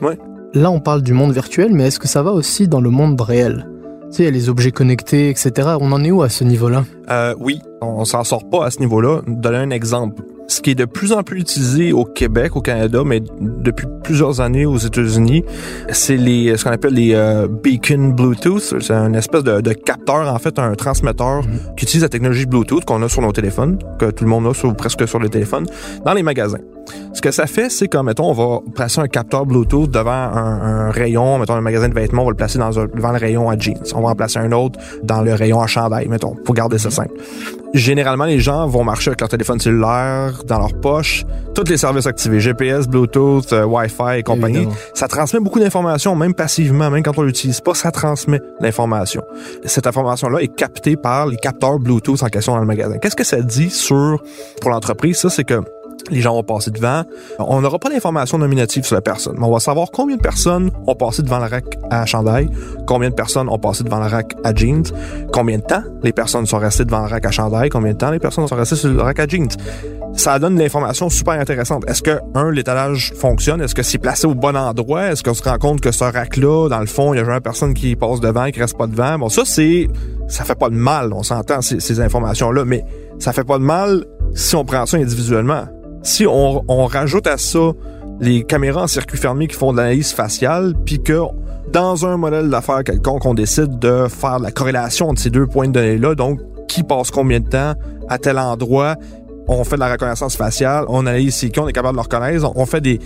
Ouais. 0.00 0.18
Là, 0.54 0.70
on 0.70 0.80
parle 0.80 1.02
du 1.02 1.12
monde 1.12 1.32
virtuel, 1.32 1.72
mais 1.72 1.86
est-ce 1.86 1.98
que 1.98 2.08
ça 2.08 2.22
va 2.22 2.32
aussi 2.32 2.68
dans 2.68 2.80
le 2.80 2.90
monde 2.90 3.20
réel? 3.20 3.68
Tu 4.10 4.24
sais, 4.24 4.30
les 4.30 4.48
objets 4.48 4.70
connectés, 4.72 5.30
etc. 5.30 5.76
On 5.80 5.92
en 5.92 6.02
est 6.04 6.10
où 6.10 6.22
à 6.22 6.28
ce 6.28 6.44
niveau-là? 6.44 6.84
Euh, 7.10 7.34
Oui, 7.38 7.60
on 7.80 8.04
s'en 8.04 8.24
sort 8.24 8.48
pas 8.48 8.66
à 8.66 8.70
ce 8.70 8.80
niveau-là. 8.80 9.22
Donner 9.26 9.58
un 9.58 9.70
exemple 9.70 10.22
ce 10.48 10.60
qui 10.60 10.70
est 10.70 10.74
de 10.74 10.84
plus 10.84 11.12
en 11.12 11.22
plus 11.22 11.40
utilisé 11.40 11.92
au 11.92 12.04
Québec, 12.04 12.56
au 12.56 12.60
Canada, 12.60 13.02
mais 13.04 13.20
depuis 13.40 13.86
plusieurs 14.02 14.40
années 14.40 14.66
aux 14.66 14.78
États-Unis, 14.78 15.44
c'est 15.90 16.16
les 16.16 16.56
ce 16.56 16.64
qu'on 16.64 16.70
appelle 16.70 16.94
les 16.94 17.14
euh, 17.14 17.48
beacon 17.48 18.12
Bluetooth. 18.12 18.80
C'est 18.80 18.94
un 18.94 19.12
espèce 19.14 19.42
de, 19.42 19.60
de, 19.60 19.72
capteur, 19.72 20.32
en 20.32 20.38
fait, 20.38 20.58
un 20.58 20.74
transmetteur 20.74 21.42
qui 21.76 21.84
utilise 21.84 22.02
la 22.02 22.08
technologie 22.08 22.46
Bluetooth 22.46 22.84
qu'on 22.84 23.02
a 23.02 23.08
sur 23.08 23.22
nos 23.22 23.32
téléphones, 23.32 23.78
que 23.98 24.10
tout 24.10 24.24
le 24.24 24.30
monde 24.30 24.46
a 24.46 24.54
sur, 24.54 24.74
presque 24.74 25.06
sur 25.08 25.18
les 25.18 25.28
téléphones, 25.28 25.66
dans 26.04 26.14
les 26.14 26.22
magasins. 26.22 26.58
Ce 27.12 27.20
que 27.20 27.30
ça 27.30 27.46
fait, 27.46 27.70
c'est 27.70 27.88
que, 27.88 27.98
mettons, 27.98 28.30
on 28.30 28.32
va 28.32 28.60
placer 28.74 29.00
un 29.00 29.08
capteur 29.08 29.46
Bluetooth 29.46 29.90
devant 29.90 30.10
un, 30.10 30.86
un 30.86 30.90
rayon, 30.90 31.38
mettons, 31.38 31.54
un 31.54 31.60
magasin 31.60 31.88
de 31.88 31.94
vêtements, 31.94 32.22
on 32.22 32.26
va 32.26 32.30
le 32.30 32.36
placer 32.36 32.58
dans 32.58 32.70
devant 32.70 33.12
le 33.12 33.18
rayon 33.18 33.48
à 33.50 33.58
jeans. 33.58 33.78
On 33.94 34.02
va 34.02 34.10
en 34.10 34.14
placer 34.14 34.38
un 34.38 34.52
autre 34.52 34.78
dans 35.02 35.22
le 35.22 35.34
rayon 35.34 35.60
à 35.60 35.66
chandail, 35.66 36.08
mettons, 36.08 36.34
pour 36.34 36.54
garder 36.54 36.78
ça 36.78 36.90
simple. 36.90 37.14
Généralement, 37.74 38.24
les 38.24 38.38
gens 38.38 38.66
vont 38.66 38.84
marcher 38.84 39.10
avec 39.10 39.20
leur 39.20 39.28
téléphone 39.28 39.58
cellulaire 39.58 40.35
dans 40.44 40.58
leur 40.58 40.74
poche, 40.80 41.24
tous 41.54 41.68
les 41.68 41.76
services 41.76 42.06
activés, 42.06 42.40
GPS, 42.40 42.86
Bluetooth, 42.86 43.52
euh, 43.52 43.64
Wi-Fi 43.64 44.18
et 44.18 44.22
compagnie. 44.22 44.68
Ça 44.94 45.08
transmet 45.08 45.40
beaucoup 45.40 45.58
d'informations, 45.58 46.14
même 46.14 46.34
passivement, 46.34 46.90
même 46.90 47.02
quand 47.02 47.16
on 47.18 47.22
l'utilise 47.22 47.60
pas, 47.60 47.74
ça 47.74 47.90
transmet 47.90 48.40
l'information. 48.60 49.22
Cette 49.64 49.86
information-là 49.86 50.40
est 50.40 50.54
captée 50.54 50.96
par 50.96 51.26
les 51.26 51.36
capteurs 51.36 51.78
Bluetooth 51.78 52.22
en 52.22 52.28
question 52.28 52.54
dans 52.54 52.60
le 52.60 52.66
magasin. 52.66 52.98
Qu'est-ce 52.98 53.16
que 53.16 53.24
ça 53.24 53.40
dit 53.40 53.70
sur, 53.70 54.22
pour 54.60 54.70
l'entreprise? 54.70 55.18
Ça, 55.18 55.30
c'est 55.30 55.44
que 55.44 55.62
les 56.10 56.20
gens 56.20 56.34
vont 56.34 56.42
passer 56.42 56.70
devant. 56.70 57.02
On 57.38 57.60
n'aura 57.60 57.78
pas 57.78 57.88
d'informations 57.88 58.38
nominatives 58.38 58.84
sur 58.84 58.94
la 58.94 59.00
personne, 59.00 59.36
mais 59.38 59.44
on 59.44 59.52
va 59.52 59.60
savoir 59.60 59.90
combien 59.90 60.16
de 60.16 60.20
personnes 60.20 60.70
ont 60.86 60.94
passé 60.94 61.22
devant 61.22 61.38
la 61.38 61.48
rack 61.48 61.78
à 61.90 62.06
chandail, 62.06 62.48
combien 62.86 63.10
de 63.10 63.14
personnes 63.14 63.48
ont 63.48 63.58
passé 63.58 63.84
devant 63.84 63.98
la 63.98 64.08
rack 64.08 64.34
à 64.44 64.54
jeans, 64.54 64.84
combien 65.32 65.58
de 65.58 65.62
temps 65.62 65.82
les 66.02 66.12
personnes 66.12 66.46
sont 66.46 66.58
restées 66.58 66.84
devant 66.84 67.00
la 67.00 67.08
rack 67.08 67.24
à 67.26 67.30
chandail, 67.30 67.68
combien 67.68 67.92
de 67.92 67.98
temps 67.98 68.10
les 68.10 68.18
personnes 68.18 68.46
sont 68.46 68.56
restées 68.56 68.76
sur 68.76 68.90
le 68.90 69.02
rack 69.02 69.18
à 69.18 69.26
jeans. 69.26 69.48
Ça 70.14 70.38
donne 70.38 70.54
de 70.54 70.60
l'information 70.60 71.10
super 71.10 71.34
intéressante. 71.34 71.84
Est-ce 71.88 72.02
que, 72.02 72.18
un, 72.34 72.50
l'étalage 72.50 73.12
fonctionne? 73.14 73.60
Est-ce 73.60 73.74
que 73.74 73.82
c'est 73.82 73.98
placé 73.98 74.26
au 74.26 74.34
bon 74.34 74.56
endroit? 74.56 75.08
Est-ce 75.08 75.22
qu'on 75.22 75.34
se 75.34 75.42
rend 75.42 75.58
compte 75.58 75.82
que 75.82 75.92
ce 75.92 76.04
rack-là, 76.04 76.68
dans 76.70 76.80
le 76.80 76.86
fond, 76.86 77.12
il 77.12 77.18
y 77.18 77.20
a 77.20 77.24
jamais 77.24 77.40
personne 77.40 77.74
qui 77.74 77.96
passe 77.96 78.20
devant, 78.20 78.50
qui 78.50 78.60
reste 78.60 78.78
pas 78.78 78.86
devant? 78.86 79.18
Bon, 79.18 79.28
ça, 79.28 79.42
c'est, 79.44 79.88
ça 80.26 80.44
fait 80.44 80.54
pas 80.54 80.70
de 80.70 80.74
mal, 80.74 81.12
on 81.12 81.22
s'entend, 81.22 81.60
ces, 81.60 81.80
ces 81.80 82.00
informations-là, 82.00 82.64
mais 82.64 82.82
ça 83.18 83.34
fait 83.34 83.44
pas 83.44 83.58
de 83.58 83.64
mal 83.64 84.06
si 84.34 84.56
on 84.56 84.64
prend 84.64 84.86
ça 84.86 84.96
individuellement. 84.96 85.66
Si 86.06 86.24
on, 86.24 86.86
rajoute 86.86 87.26
à 87.26 87.36
ça 87.36 87.72
les 88.20 88.44
caméras 88.44 88.84
en 88.84 88.86
circuit 88.86 89.18
fermé 89.18 89.48
qui 89.48 89.56
font 89.56 89.72
de 89.72 89.78
l'analyse 89.78 90.12
faciale, 90.12 90.72
puis 90.86 91.02
que 91.02 91.20
dans 91.72 92.06
un 92.06 92.16
modèle 92.16 92.48
d'affaires 92.48 92.84
quelconque, 92.84 93.26
on 93.26 93.34
décide 93.34 93.80
de 93.80 94.06
faire 94.08 94.38
la 94.38 94.52
corrélation 94.52 95.08
entre 95.08 95.20
ces 95.20 95.30
deux 95.30 95.48
points 95.48 95.66
de 95.66 95.72
données-là, 95.72 96.14
donc 96.14 96.38
qui 96.68 96.84
passe 96.84 97.10
combien 97.10 97.40
de 97.40 97.48
temps 97.48 97.74
à 98.08 98.18
tel 98.18 98.38
endroit, 98.38 98.94
on 99.48 99.64
fait 99.64 99.74
de 99.74 99.80
la 99.80 99.90
reconnaissance 99.90 100.36
faciale, 100.36 100.84
on 100.88 101.06
analyse 101.06 101.34
c'est 101.34 101.50
qui, 101.50 101.58
on 101.58 101.66
est 101.66 101.72
capable 101.72 101.98
de 101.98 102.02
le 102.02 102.02
reconnaître, 102.02 102.52
on 102.54 102.66
fait 102.66 102.80
des, 102.80 103.00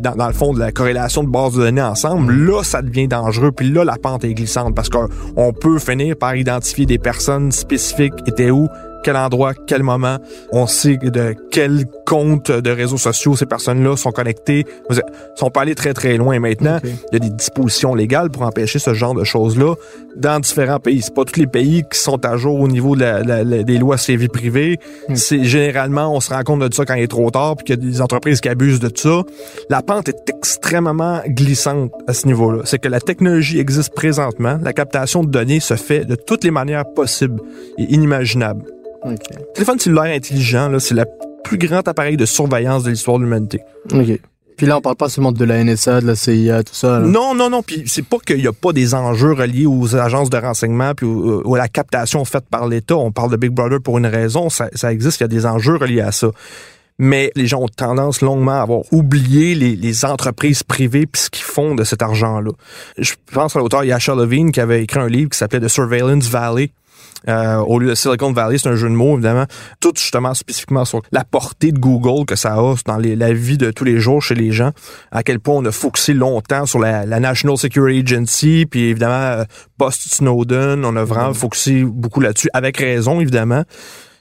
dans, 0.00 0.26
le 0.26 0.34
fond 0.34 0.52
de 0.52 0.58
la 0.58 0.72
corrélation 0.72 1.24
de 1.24 1.30
base 1.30 1.54
de 1.54 1.60
données 1.60 1.80
ensemble. 1.80 2.34
Mm. 2.34 2.46
Là, 2.48 2.62
ça 2.62 2.82
devient 2.82 3.08
dangereux, 3.08 3.52
puis 3.52 3.70
là, 3.70 3.82
la 3.82 3.96
pente 3.96 4.24
est 4.24 4.34
glissante 4.34 4.74
parce 4.74 4.90
qu'on 4.90 5.52
peut 5.58 5.78
finir 5.78 6.16
par 6.16 6.36
identifier 6.36 6.84
des 6.84 6.98
personnes 6.98 7.50
spécifiques 7.50 8.14
étaient 8.26 8.50
où 8.50 8.68
quel 9.02 9.16
endroit, 9.16 9.52
quel 9.66 9.82
moment. 9.82 10.18
On 10.52 10.66
sait 10.66 10.96
de 10.96 11.34
quel 11.50 11.84
compte 12.06 12.50
de 12.50 12.70
réseaux 12.70 12.98
sociaux 12.98 13.36
ces 13.36 13.46
personnes-là 13.46 13.96
sont 13.96 14.12
connectées. 14.12 14.64
Ils 14.90 15.00
sont 15.36 15.50
pas 15.50 15.62
allés 15.62 15.74
très 15.74 15.94
très 15.94 16.16
loin 16.16 16.38
maintenant. 16.38 16.78
Il 16.84 16.90
y 17.12 17.16
a 17.16 17.18
des 17.18 17.30
dispositions 17.30 17.94
légales 17.94 18.30
pour 18.30 18.42
empêcher 18.42 18.78
ce 18.78 18.94
genre 18.94 19.14
de 19.14 19.24
choses-là 19.24 19.74
dans 20.16 20.40
différents 20.40 20.78
pays. 20.78 21.02
C'est 21.02 21.14
pas 21.14 21.24
tous 21.24 21.38
les 21.38 21.46
pays 21.46 21.84
qui 21.90 21.98
sont 21.98 22.24
à 22.24 22.36
jour 22.36 22.60
au 22.60 22.68
niveau 22.68 22.96
de 22.96 23.02
la, 23.02 23.44
des 23.44 23.78
lois 23.78 23.96
sur 23.96 24.16
vie 24.16 24.28
privée. 24.28 24.78
Hmm. 25.08 25.14
C'est 25.14 25.44
généralement 25.44 26.14
on 26.14 26.20
se 26.20 26.32
rend 26.32 26.42
compte 26.42 26.60
de 26.60 26.72
ça 26.72 26.84
quand 26.84 26.94
il 26.94 27.02
est 27.02 27.08
trop 27.08 27.30
tard, 27.30 27.56
puis 27.56 27.64
qu'il 27.64 27.76
y 27.76 27.86
a 27.86 27.90
des 27.90 28.00
entreprises 28.00 28.40
qui 28.40 28.48
abusent 28.48 28.80
de 28.80 28.90
ça. 28.94 29.22
La 29.70 29.82
pente 29.82 30.08
est 30.08 30.28
extrêmement 30.28 31.20
glissante 31.26 31.92
à 32.06 32.14
ce 32.14 32.26
niveau-là. 32.26 32.62
C'est 32.64 32.78
que 32.78 32.88
la 32.88 33.00
technologie 33.00 33.58
existe 33.58 33.94
présentement. 33.94 34.58
La 34.62 34.72
captation 34.72 35.24
de 35.24 35.30
données 35.30 35.60
se 35.60 35.74
fait 35.74 36.04
de 36.04 36.14
toutes 36.14 36.44
les 36.44 36.50
manières 36.50 36.84
possibles 36.94 37.40
et 37.78 37.84
inimaginables. 37.94 38.64
Le 39.04 39.16
téléphone 39.54 39.78
cellulaire 39.78 40.14
intelligent, 40.14 40.70
c'est 40.78 40.94
le 40.94 41.04
plus 41.44 41.58
grand 41.58 41.86
appareil 41.86 42.16
de 42.16 42.24
surveillance 42.24 42.84
de 42.84 42.90
l'histoire 42.90 43.18
de 43.18 43.24
l'humanité. 43.24 43.60
OK. 43.92 44.20
Puis 44.56 44.66
là, 44.66 44.78
on 44.78 44.80
parle 44.80 44.96
pas 44.96 45.08
seulement 45.08 45.32
de 45.32 45.44
la 45.44 45.64
NSA, 45.64 46.02
de 46.02 46.06
la 46.06 46.14
CIA, 46.14 46.62
tout 46.62 46.74
ça. 46.74 47.00
là. 47.00 47.06
Non, 47.06 47.34
non, 47.34 47.50
non. 47.50 47.62
Puis 47.62 47.82
c'est 47.86 48.04
pas 48.04 48.18
qu'il 48.24 48.40
y 48.40 48.46
a 48.46 48.52
pas 48.52 48.72
des 48.72 48.94
enjeux 48.94 49.32
reliés 49.32 49.66
aux 49.66 49.96
agences 49.96 50.30
de 50.30 50.36
renseignement 50.36 50.94
puis 50.94 51.06
ou 51.06 51.54
à 51.54 51.58
la 51.58 51.68
captation 51.68 52.24
faite 52.24 52.44
par 52.48 52.68
l'État. 52.68 52.96
On 52.96 53.10
parle 53.10 53.30
de 53.32 53.36
Big 53.36 53.50
Brother 53.50 53.80
pour 53.80 53.98
une 53.98 54.06
raison. 54.06 54.50
Ça, 54.50 54.68
ça 54.74 54.92
existe. 54.92 55.20
Il 55.20 55.24
y 55.24 55.26
a 55.26 55.28
des 55.28 55.46
enjeux 55.46 55.76
reliés 55.76 56.02
à 56.02 56.12
ça. 56.12 56.28
Mais 56.98 57.32
les 57.34 57.46
gens 57.46 57.62
ont 57.62 57.68
tendance 57.68 58.20
longuement 58.20 58.52
à 58.52 58.62
avoir 58.62 58.82
oublié 58.92 59.54
les, 59.54 59.74
les 59.74 60.04
entreprises 60.04 60.62
privées 60.62 61.06
puis 61.06 61.22
ce 61.22 61.30
qu'ils 61.30 61.42
font 61.44 61.74
de 61.74 61.82
cet 61.82 62.02
argent-là. 62.02 62.52
Je 62.98 63.14
pense 63.32 63.56
à 63.56 63.58
l'auteur 63.58 63.82
Yasha 63.82 64.14
Levine 64.14 64.52
qui 64.52 64.60
avait 64.60 64.82
écrit 64.82 65.00
un 65.00 65.08
livre 65.08 65.30
qui 65.30 65.38
s'appelait 65.38 65.60
The 65.60 65.68
Surveillance 65.68 66.28
Valley. 66.28 66.70
Euh, 67.28 67.56
au 67.58 67.78
lieu 67.78 67.88
de 67.88 67.94
Silicon 67.94 68.32
Valley, 68.32 68.58
c'est 68.58 68.68
un 68.68 68.74
jeu 68.76 68.88
de 68.88 68.94
mots, 68.94 69.14
évidemment. 69.14 69.44
Tout 69.80 69.92
justement 69.96 70.34
spécifiquement 70.34 70.84
sur 70.84 71.02
la 71.12 71.24
portée 71.24 71.70
de 71.72 71.78
Google 71.78 72.24
que 72.26 72.34
ça 72.36 72.54
a 72.54 72.74
dans 72.86 72.96
les- 72.96 73.14
la 73.16 73.32
vie 73.32 73.58
de 73.58 73.70
tous 73.70 73.84
les 73.84 73.98
jours 74.00 74.20
chez 74.22 74.34
les 74.34 74.50
gens. 74.52 74.70
À 75.10 75.22
quel 75.22 75.38
point 75.38 75.54
on 75.56 75.64
a 75.64 75.72
focusé 75.72 76.14
longtemps 76.14 76.66
sur 76.66 76.78
la, 76.80 77.06
la 77.06 77.20
National 77.20 77.56
Security 77.56 78.00
Agency, 78.00 78.66
puis 78.68 78.84
évidemment, 78.84 79.14
euh, 79.40 79.44
post-Snowden, 79.78 80.84
on 80.84 80.96
a 80.96 81.04
vraiment 81.04 81.34
focusé 81.34 81.84
beaucoup 81.84 82.20
là-dessus, 82.20 82.48
avec 82.52 82.76
raison, 82.78 83.20
évidemment. 83.20 83.62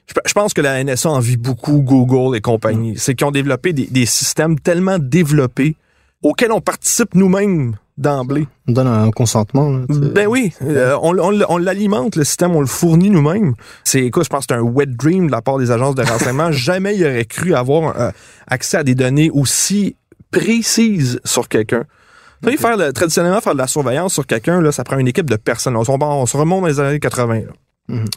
Je, 0.08 0.14
je 0.26 0.34
pense 0.34 0.54
que 0.54 0.62
la 0.62 0.84
NSA 0.84 1.10
envie 1.10 1.38
beaucoup 1.38 1.82
Google 1.82 2.36
et 2.38 2.42
compagnie. 2.42 2.96
C'est 2.98 3.16
qu'ils 3.16 3.26
ont 3.28 3.32
développé 3.32 3.74
des, 3.74 3.88
des 3.88 4.06
systèmes 4.06 4.60
tellement 4.60 4.98
développés 5.00 5.76
auxquels 6.24 6.52
on 6.52 6.62
participe 6.62 7.16
nous-mêmes 7.16 7.76
d'emblée. 8.02 8.48
On 8.68 8.72
donne 8.74 8.88
un 8.88 9.12
consentement. 9.12 9.70
Là. 9.70 9.86
Ben 9.90 10.28
oui, 10.28 10.52
euh, 10.64 10.98
on, 11.02 11.18
on, 11.18 11.40
on 11.48 11.58
l'alimente, 11.58 12.16
le 12.16 12.24
système, 12.24 12.56
on 12.56 12.60
le 12.62 12.66
fournit 12.68 13.10
nous-mêmes. 13.10 13.54
C'est, 13.84 14.00
écoute, 14.02 14.24
je 14.26 14.30
pense 14.30 14.46
que 14.46 14.54
c'est 14.54 14.60
un 14.60 14.64
wet 14.64 14.88
dream 14.88 15.28
de 15.28 15.32
la 15.32 15.42
part 15.42 15.58
des 15.58 15.72
agences 15.72 15.96
de 15.96 16.04
renseignement. 16.04 16.52
Jamais 16.52 16.96
il 16.96 17.06
aurait 17.06 17.26
cru 17.26 17.54
avoir 17.54 18.00
euh, 18.00 18.12
accès 18.48 18.78
à 18.78 18.84
des 18.84 18.96
données 18.96 19.30
aussi 19.32 19.96
précises 20.32 21.20
sur 21.26 21.48
quelqu'un. 21.48 21.84
Faire 22.58 22.76
le- 22.76 22.92
traditionnellement, 22.92 23.40
faire 23.42 23.54
de 23.54 23.60
la 23.60 23.68
surveillance 23.68 24.14
sur 24.14 24.26
quelqu'un, 24.26 24.62
là, 24.62 24.72
ça 24.72 24.84
prend 24.84 24.98
une 24.98 25.08
équipe 25.08 25.30
de 25.30 25.36
personnes. 25.36 25.76
On, 25.78 25.84
se- 25.84 25.92
on 25.92 26.26
se 26.26 26.38
remonte 26.38 26.62
dans 26.62 26.68
les 26.68 26.80
années 26.80 27.00
80. 27.00 27.36
là. 27.36 27.42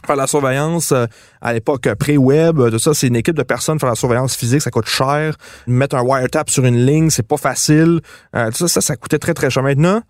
Faire 0.05 0.15
la 0.15 0.27
surveillance 0.27 0.91
euh, 0.91 1.05
à 1.41 1.53
l'époque 1.53 1.87
pré-web, 1.95 2.59
euh, 2.59 2.71
tout 2.71 2.79
ça, 2.79 2.93
c'est 2.93 3.07
une 3.07 3.15
équipe 3.15 3.35
de 3.35 3.43
personnes. 3.43 3.79
Faire 3.79 3.89
la 3.89 3.95
surveillance 3.95 4.35
physique, 4.35 4.61
ça 4.61 4.71
coûte 4.71 4.87
cher. 4.87 5.35
Mettre 5.67 5.95
un 5.95 6.01
wiretap 6.01 6.49
sur 6.49 6.65
une 6.65 6.85
ligne, 6.85 7.09
c'est 7.09 7.27
pas 7.27 7.37
facile. 7.37 8.01
Euh, 8.35 8.49
tout 8.51 8.57
ça, 8.57 8.67
ça, 8.67 8.81
ça 8.81 8.95
coûtait 8.95 9.19
très, 9.19 9.33
très 9.33 9.49
cher. 9.49 9.63
Maintenant, 9.63 10.01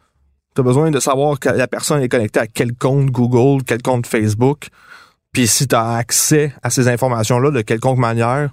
tu 0.55 0.61
as 0.61 0.63
besoin 0.63 0.91
de 0.91 0.99
savoir 0.99 1.39
que 1.39 1.49
la 1.49 1.67
personne 1.67 2.01
est 2.01 2.09
connectée 2.09 2.39
à 2.39 2.47
quel 2.47 2.73
compte 2.73 3.07
Google, 3.07 3.63
quel 3.65 3.81
compte 3.81 4.07
Facebook. 4.07 4.67
Puis 5.33 5.47
si 5.47 5.67
tu 5.67 5.75
as 5.75 5.95
accès 5.95 6.53
à 6.63 6.69
ces 6.69 6.87
informations-là 6.87 7.51
de 7.51 7.61
quelconque 7.61 7.97
manière, 7.97 8.51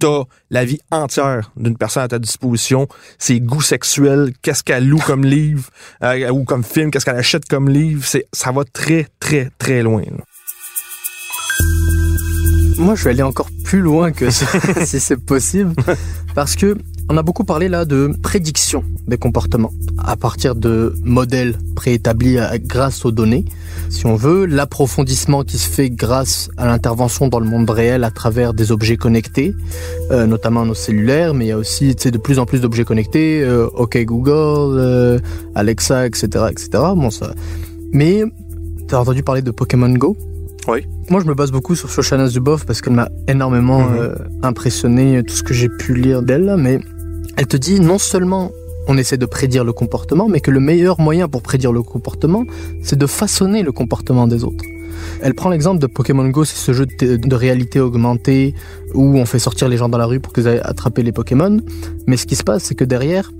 tu 0.00 0.06
as 0.06 0.24
la 0.50 0.64
vie 0.64 0.80
entière 0.90 1.50
d'une 1.56 1.76
personne 1.76 2.04
à 2.04 2.08
ta 2.08 2.18
disposition, 2.18 2.88
ses 3.18 3.40
goûts 3.40 3.60
sexuels, 3.60 4.32
qu'est-ce 4.42 4.62
qu'elle 4.62 4.88
loue 4.88 4.98
comme 4.98 5.24
livre 5.24 5.68
euh, 6.02 6.30
ou 6.30 6.44
comme 6.44 6.64
film, 6.64 6.90
qu'est-ce 6.90 7.04
qu'elle 7.04 7.16
achète 7.16 7.46
comme 7.46 7.68
livre, 7.68 8.04
c'est 8.04 8.26
ça 8.32 8.52
va 8.52 8.62
très 8.64 9.08
très 9.18 9.50
très 9.58 9.82
loin. 9.82 10.02
Moi, 12.78 12.94
je 12.94 13.04
vais 13.04 13.10
aller 13.10 13.22
encore 13.22 13.48
plus 13.64 13.80
loin 13.80 14.12
que 14.12 14.30
ça, 14.30 14.46
si 14.84 15.00
c'est 15.00 15.16
possible, 15.16 15.74
parce 16.34 16.56
que 16.56 16.76
on 17.08 17.16
a 17.16 17.22
beaucoup 17.22 17.44
parlé 17.44 17.68
là 17.68 17.84
de 17.84 18.12
prédiction 18.22 18.84
des 19.08 19.18
comportements 19.18 19.72
à 19.98 20.16
partir 20.16 20.54
de 20.54 20.94
modèles 21.02 21.56
préétablis 21.74 22.38
euh, 22.38 22.56
grâce 22.62 23.04
aux 23.04 23.10
données. 23.10 23.44
Si 23.88 24.06
on 24.06 24.14
veut, 24.14 24.46
l'approfondissement 24.46 25.42
qui 25.42 25.58
se 25.58 25.68
fait 25.68 25.90
grâce 25.90 26.48
à 26.56 26.66
l'intervention 26.66 27.26
dans 27.26 27.40
le 27.40 27.46
monde 27.46 27.68
réel 27.68 28.04
à 28.04 28.12
travers 28.12 28.54
des 28.54 28.70
objets 28.70 28.96
connectés, 28.96 29.52
euh, 30.12 30.26
notamment 30.26 30.64
nos 30.64 30.74
cellulaires, 30.74 31.34
mais 31.34 31.46
il 31.46 31.48
y 31.48 31.52
a 31.52 31.58
aussi 31.58 31.96
de 31.96 32.18
plus 32.18 32.38
en 32.38 32.46
plus 32.46 32.60
d'objets 32.60 32.84
connectés, 32.84 33.42
euh, 33.42 33.66
OK 33.74 33.98
Google, 34.04 34.78
euh, 34.78 35.18
Alexa, 35.56 36.06
etc., 36.06 36.44
etc. 36.48 36.68
Bon 36.94 37.10
ça. 37.10 37.34
Mais 37.92 38.22
t'as 38.86 38.98
entendu 38.98 39.24
parler 39.24 39.42
de 39.42 39.50
Pokémon 39.50 39.90
Go? 39.90 40.16
Oui. 40.70 40.86
moi, 41.10 41.20
je 41.20 41.26
me 41.26 41.34
base 41.34 41.50
beaucoup 41.50 41.74
sur 41.74 41.90
Shoshana 41.90 42.26
Zuboff 42.28 42.64
parce 42.64 42.80
qu'elle 42.80 42.92
m'a 42.94 43.08
énormément 43.28 43.80
Mhm. 43.80 43.96
euh, 43.98 44.14
impressionné, 44.42 45.22
tout 45.22 45.34
ce 45.34 45.42
que 45.42 45.54
j'ai 45.54 45.68
pu 45.68 45.94
lire 45.94 46.22
d'elle. 46.22 46.54
Mais 46.58 46.78
elle 47.36 47.46
te 47.46 47.56
dit 47.56 47.80
non 47.80 47.98
seulement 47.98 48.50
on 48.88 48.96
essaie 48.96 49.18
de 49.18 49.26
prédire 49.26 49.64
le 49.64 49.72
comportement, 49.72 50.28
mais 50.28 50.40
que 50.40 50.50
le 50.50 50.60
meilleur 50.60 51.00
moyen 51.00 51.28
pour 51.28 51.42
prédire 51.42 51.72
le 51.72 51.82
comportement, 51.82 52.44
c'est 52.82 52.98
de 52.98 53.06
façonner 53.06 53.62
le 53.62 53.72
comportement 53.72 54.26
des 54.26 54.42
autres. 54.44 54.64
Elle 55.22 55.34
prend 55.34 55.50
l'exemple 55.50 55.78
de 55.80 55.86
Pokémon 55.86 56.26
Go, 56.28 56.44
c'est 56.44 56.56
ce 56.56 56.72
jeu 56.72 56.86
de, 56.86 57.16
de 57.16 57.34
réalité 57.36 57.78
augmentée 57.80 58.54
où 58.94 59.16
on 59.16 59.26
fait 59.26 59.38
sortir 59.38 59.68
les 59.68 59.76
gens 59.76 59.88
dans 59.88 59.98
la 59.98 60.06
rue 60.06 60.18
pour 60.20 60.32
qu'ils 60.32 60.48
aillent 60.48 60.60
attraper 60.64 61.02
les 61.02 61.12
Pokémon. 61.12 61.60
Mais 62.06 62.16
ce 62.16 62.26
qui 62.26 62.36
se 62.36 62.42
passe, 62.42 62.64
c'est 62.64 62.74
que 62.74 62.84
derrière, 62.84 63.30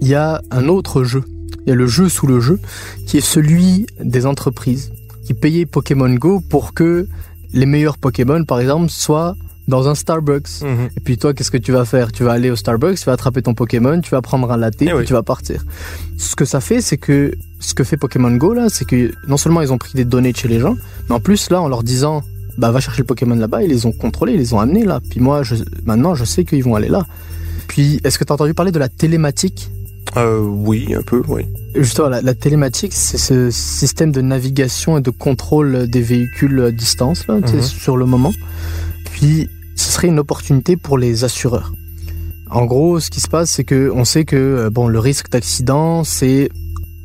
il 0.00 0.08
y 0.08 0.14
a 0.14 0.42
un 0.50 0.68
autre 0.68 1.04
jeu. 1.04 1.22
Il 1.66 1.70
y 1.70 1.72
a 1.72 1.74
le 1.76 1.86
jeu 1.86 2.08
sous 2.08 2.26
le 2.26 2.40
jeu, 2.40 2.58
qui 3.06 3.18
est 3.18 3.22
celui 3.22 3.86
des 4.02 4.26
entreprises 4.26 4.90
qui 5.28 5.34
payaient 5.34 5.66
Pokémon 5.66 6.08
Go 6.08 6.40
pour 6.40 6.72
que 6.72 7.06
les 7.52 7.66
meilleurs 7.66 7.98
Pokémon, 7.98 8.44
par 8.44 8.60
exemple, 8.60 8.88
soient 8.88 9.36
dans 9.66 9.86
un 9.86 9.94
Starbucks. 9.94 10.62
Et 10.96 11.00
puis 11.00 11.18
toi, 11.18 11.34
qu'est-ce 11.34 11.50
que 11.50 11.58
tu 11.58 11.70
vas 11.70 11.84
faire? 11.84 12.12
Tu 12.12 12.24
vas 12.24 12.32
aller 12.32 12.48
au 12.48 12.56
Starbucks, 12.56 12.98
tu 12.98 13.04
vas 13.04 13.12
attraper 13.12 13.42
ton 13.42 13.52
Pokémon, 13.52 14.00
tu 14.00 14.08
vas 14.08 14.22
prendre 14.22 14.50
un 14.50 14.56
latte, 14.56 14.78
puis 14.78 14.90
oui. 14.90 15.04
tu 15.04 15.12
vas 15.12 15.22
partir. 15.22 15.66
Ce 16.16 16.34
que 16.34 16.46
ça 16.46 16.60
fait, 16.60 16.80
c'est 16.80 16.96
que 16.96 17.34
ce 17.60 17.74
que 17.74 17.84
fait 17.84 17.98
Pokémon 17.98 18.34
Go 18.36 18.54
là, 18.54 18.70
c'est 18.70 18.86
que 18.86 19.12
non 19.28 19.36
seulement 19.36 19.60
ils 19.60 19.70
ont 19.70 19.76
pris 19.76 19.92
des 19.92 20.06
données 20.06 20.32
de 20.32 20.38
chez 20.38 20.48
les 20.48 20.60
gens, 20.60 20.76
mais 21.10 21.16
en 21.16 21.20
plus 21.20 21.50
là, 21.50 21.60
en 21.60 21.68
leur 21.68 21.82
disant, 21.82 22.22
bah 22.56 22.70
va 22.70 22.80
chercher 22.80 23.02
le 23.02 23.06
Pokémon 23.06 23.34
là-bas, 23.34 23.62
ils 23.62 23.68
les 23.68 23.84
ont 23.84 23.92
contrôlés, 23.92 24.32
ils 24.32 24.38
les 24.38 24.54
ont 24.54 24.60
amenés 24.60 24.86
là. 24.86 25.00
Puis 25.10 25.20
moi, 25.20 25.42
je, 25.42 25.56
maintenant, 25.84 26.14
je 26.14 26.24
sais 26.24 26.46
qu'ils 26.46 26.64
vont 26.64 26.74
aller 26.74 26.88
là. 26.88 27.04
Puis, 27.66 28.00
est-ce 28.02 28.18
que 28.18 28.24
tu 28.24 28.32
as 28.32 28.34
entendu 28.34 28.54
parler 28.54 28.72
de 28.72 28.78
la 28.78 28.88
télématique? 28.88 29.70
Euh, 30.18 30.40
oui, 30.40 30.94
un 30.94 31.02
peu, 31.02 31.22
oui. 31.28 31.42
Justement, 31.74 32.08
la, 32.08 32.20
la 32.22 32.34
télématique, 32.34 32.92
c'est 32.92 33.18
ce 33.18 33.50
système 33.50 34.10
de 34.12 34.20
navigation 34.20 34.98
et 34.98 35.00
de 35.00 35.10
contrôle 35.10 35.88
des 35.88 36.02
véhicules 36.02 36.60
à 36.60 36.70
distance, 36.70 37.26
là, 37.28 37.36
Mhm. 37.38 37.62
sur 37.62 37.96
le 37.96 38.04
moment. 38.06 38.32
Puis, 39.12 39.48
ce 39.76 39.92
serait 39.92 40.08
une 40.08 40.18
opportunité 40.18 40.76
pour 40.76 40.98
les 40.98 41.24
assureurs. 41.24 41.72
En 42.50 42.64
gros, 42.64 42.98
ce 43.00 43.10
qui 43.10 43.20
se 43.20 43.28
passe, 43.28 43.50
c'est 43.50 43.64
que 43.64 43.90
on 43.94 44.04
sait 44.04 44.24
que 44.24 44.36
euh, 44.36 44.70
bon, 44.70 44.88
le 44.88 44.98
risque 44.98 45.30
d'accident, 45.30 46.02
c'est 46.04 46.48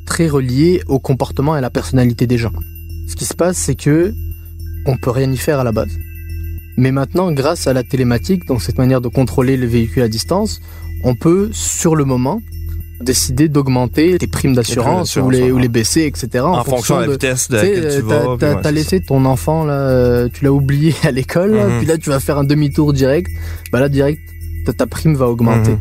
très 0.06 0.28
relié 0.28 0.82
au 0.88 0.99
comportement 0.99 1.56
et 1.56 1.58
à 1.60 1.62
la 1.62 1.69
personnalité 1.69 2.28
des 2.28 2.38
gens. 2.38 2.54
Ce 3.08 3.15
qui 3.15 3.26
se 3.26 3.34
passe, 3.34 3.58
c'est 3.58 3.76
que 3.76 4.13
on 4.86 4.97
peut 4.97 5.12
rien 5.12 5.32
y 5.32 5.38
faire 5.38 5.60
à 5.60 5.63
la 5.63 5.71
base. 5.71 5.91
Mais 6.78 6.91
maintenant, 6.91 7.32
grâce 7.32 7.67
à 7.67 7.73
la 7.73 7.84
télématique, 7.84 8.45
donc 8.47 8.62
cette 8.62 8.78
manière 8.78 9.02
de 9.02 9.08
contrôler 9.10 9.58
les 9.58 9.67
véhicules 9.67 10.02
à 10.04 10.08
distance, 10.08 10.60
on 11.04 11.13
peut, 11.15 11.49
sur 11.52 11.95
le 11.95 12.06
moment, 12.06 12.41
décider 13.04 13.48
d'augmenter 13.50 14.18
les 14.18 14.28
primes 14.28 14.56
d'assurance 14.56 15.16
ou 15.18 15.30
les, 15.30 15.52
ou 15.52 15.58
les 15.60 15.68
baisser, 15.68 16.02
etc. 16.06 16.44
En, 16.46 16.63
fonction 16.63 16.98
de 16.98 17.06
la 17.06 17.12
vitesse 17.12 17.50
de 17.50 17.58
laquelle 17.58 17.96
tu 17.96 18.02
vas. 18.02 18.38
t'as- 18.39 18.56
ouais, 18.62 18.72
laissé 18.72 19.02
ton 19.02 19.26
enfant 19.26 19.66
là, 19.66 19.74
euh, 19.74 20.30
tu 20.34 20.44
l'as 20.46 20.52
oublié 20.52 20.96
à 21.04 21.12
l'école, 21.12 21.52
Mhm. 21.52 21.78
puis 21.80 21.86
là 21.88 21.98
tu 21.98 22.10
vas 22.10 22.20
faire 22.20 22.38
un 22.38 22.44
demi-tour 22.44 22.94
direct. 22.94 23.30
Bah 23.72 23.80
là 23.80 23.89
direct, 23.89 24.20
ta, 24.78 24.88
prime 24.88 25.16
va 25.16 25.28
augmenter. 25.28 25.72
Mhm. 25.72 25.80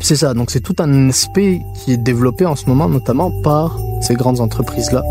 C'est 0.00 0.16
ça. 0.16 0.34
Donc 0.34 0.50
c'est 0.50 0.60
tout 0.60 0.74
un 0.80 1.08
aspect 1.10 1.60
qui 1.84 1.92
est 1.92 1.96
développé 2.02 2.44
en 2.46 2.56
ce 2.56 2.66
moment, 2.66 2.88
notamment 2.88 3.30
par 3.42 3.78
ces 4.00 4.14
grandes 4.14 4.40
entreprises 4.40 4.90
là. 4.90 5.02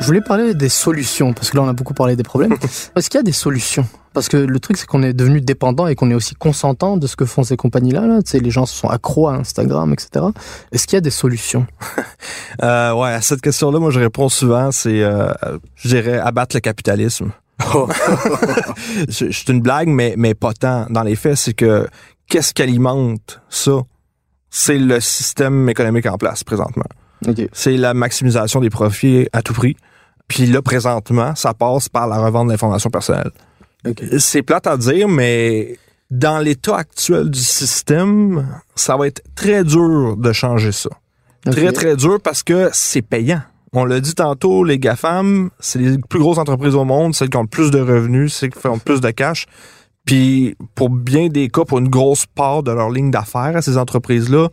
Je 0.00 0.06
voulais 0.06 0.20
parler 0.22 0.54
des 0.54 0.68
solutions, 0.68 1.32
parce 1.34 1.50
que 1.50 1.56
là 1.56 1.62
on 1.62 1.68
a 1.68 1.72
beaucoup 1.72 1.94
parlé 1.94 2.16
des 2.16 2.22
problèmes. 2.22 2.54
Est-ce 2.96 3.10
qu'il 3.10 3.18
y 3.18 3.20
a 3.20 3.22
des 3.22 3.32
solutions? 3.32 3.86
Parce 4.12 4.28
que 4.28 4.36
le 4.36 4.58
truc 4.58 4.76
c'est 4.76 4.86
qu'on 4.86 5.02
est 5.02 5.12
devenu 5.12 5.40
dépendant 5.40 5.86
et 5.86 5.94
qu'on 5.94 6.10
est 6.10 6.14
aussi 6.14 6.34
consentant 6.34 6.96
de 6.96 7.06
ce 7.06 7.14
que 7.16 7.24
font 7.24 7.44
ces 7.44 7.56
compagnies-là. 7.56 8.06
Là. 8.06 8.22
Tu 8.22 8.32
sais, 8.32 8.40
les 8.40 8.50
gens 8.50 8.66
sont 8.66 8.88
accros 8.88 9.28
à 9.28 9.34
Instagram, 9.34 9.92
etc. 9.92 10.26
Est-ce 10.72 10.86
qu'il 10.86 10.96
y 10.96 10.98
a 10.98 11.02
des 11.02 11.10
solutions? 11.10 11.66
Euh, 12.62 12.92
ouais, 12.92 13.10
à 13.10 13.22
cette 13.22 13.40
question-là, 13.40 13.78
moi, 13.78 13.90
je 13.90 14.00
réponds 14.00 14.28
souvent, 14.28 14.70
c'est, 14.70 15.02
euh, 15.02 15.32
je 15.76 15.88
dirais, 15.88 16.18
abattre 16.18 16.54
le 16.54 16.60
capitalisme. 16.60 17.30
C'est 19.08 19.48
une 19.48 19.62
blague, 19.62 19.88
mais, 19.88 20.14
mais 20.18 20.34
pas 20.34 20.52
tant. 20.52 20.86
Dans 20.90 21.02
les 21.02 21.16
faits, 21.16 21.36
c'est 21.36 21.54
que 21.54 21.88
qu'est-ce 22.28 22.52
qui 22.52 22.60
alimente 22.60 23.40
ça? 23.48 23.82
C'est 24.50 24.78
le 24.78 25.00
système 25.00 25.68
économique 25.68 26.06
en 26.06 26.18
place 26.18 26.44
présentement. 26.44 26.84
Ok. 27.26 27.48
C'est 27.52 27.76
la 27.76 27.94
maximisation 27.94 28.60
des 28.60 28.70
profits 28.70 29.28
à 29.32 29.42
tout 29.42 29.54
prix. 29.54 29.76
Puis 30.28 30.46
là, 30.46 30.60
présentement, 30.60 31.34
ça 31.34 31.54
passe 31.54 31.88
par 31.88 32.08
la 32.08 32.18
revente 32.18 32.48
d'informations 32.48 32.90
personnelles. 32.90 33.32
C'est 34.18 34.42
plate 34.42 34.66
à 34.66 34.76
dire, 34.76 35.08
mais 35.08 35.78
dans 36.10 36.38
l'état 36.38 36.76
actuel 36.76 37.30
du 37.30 37.40
système, 37.40 38.60
ça 38.74 38.96
va 38.96 39.06
être 39.06 39.22
très 39.34 39.64
dur 39.64 40.16
de 40.16 40.32
changer 40.32 40.72
ça. 40.72 40.90
Très, 41.50 41.72
très 41.72 41.96
dur 41.96 42.18
parce 42.22 42.42
que 42.42 42.68
c'est 42.72 43.02
payant. 43.02 43.42
On 43.72 43.84
l'a 43.84 44.00
dit 44.00 44.14
tantôt, 44.14 44.64
les 44.64 44.78
GAFAM, 44.78 45.50
c'est 45.60 45.78
les 45.78 45.98
plus 45.98 46.18
grosses 46.18 46.38
entreprises 46.38 46.74
au 46.74 46.84
monde, 46.84 47.14
celles 47.14 47.30
qui 47.30 47.36
ont 47.36 47.42
le 47.42 47.48
plus 47.48 47.70
de 47.70 47.80
revenus, 47.80 48.34
celles 48.34 48.50
qui 48.50 48.58
font 48.58 48.74
le 48.74 48.80
plus 48.80 49.00
de 49.00 49.10
cash. 49.10 49.46
Puis, 50.04 50.56
pour 50.74 50.90
bien 50.90 51.28
des 51.28 51.48
cas, 51.48 51.64
pour 51.64 51.78
une 51.78 51.88
grosse 51.88 52.26
part 52.26 52.62
de 52.62 52.72
leur 52.72 52.90
ligne 52.90 53.10
d'affaires 53.10 53.56
à 53.56 53.62
ces 53.62 53.78
entreprises-là, 53.78 54.48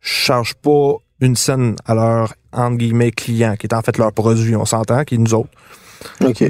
je 0.00 0.10
charge 0.10 0.54
pas 0.54 0.94
une 1.20 1.34
scène 1.34 1.74
à 1.86 1.94
leurs, 1.94 2.34
entre 2.52 2.76
guillemets, 2.76 3.10
clients, 3.10 3.56
qui 3.56 3.66
est 3.66 3.74
en 3.74 3.82
fait 3.82 3.98
leur 3.98 4.12
produit, 4.12 4.54
on 4.54 4.64
s'entend, 4.64 5.02
qui 5.04 5.16
est 5.16 5.18
nous 5.18 5.34
autres. 5.34 5.50
OK. 6.24 6.44